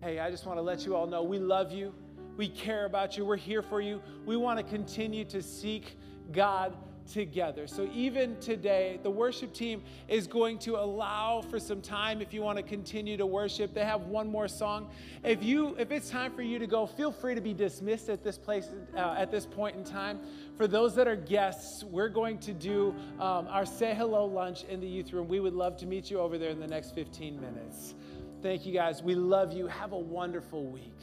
[0.00, 1.94] Hey, I just want to let you all know we love you.
[2.36, 3.24] We care about you.
[3.24, 4.02] We're here for you.
[4.26, 5.96] We want to continue to seek
[6.32, 6.76] God
[7.10, 7.66] together.
[7.66, 12.42] So even today, the worship team is going to allow for some time if you
[12.42, 13.74] want to continue to worship.
[13.74, 14.88] They have one more song.
[15.22, 18.22] If you if it's time for you to go, feel free to be dismissed at
[18.22, 20.20] this place uh, at this point in time.
[20.56, 24.80] For those that are guests, we're going to do um, our say hello lunch in
[24.80, 25.28] the youth room.
[25.28, 27.94] We would love to meet you over there in the next 15 minutes.
[28.42, 29.02] Thank you guys.
[29.02, 29.66] We love you.
[29.68, 30.98] Have a wonderful week.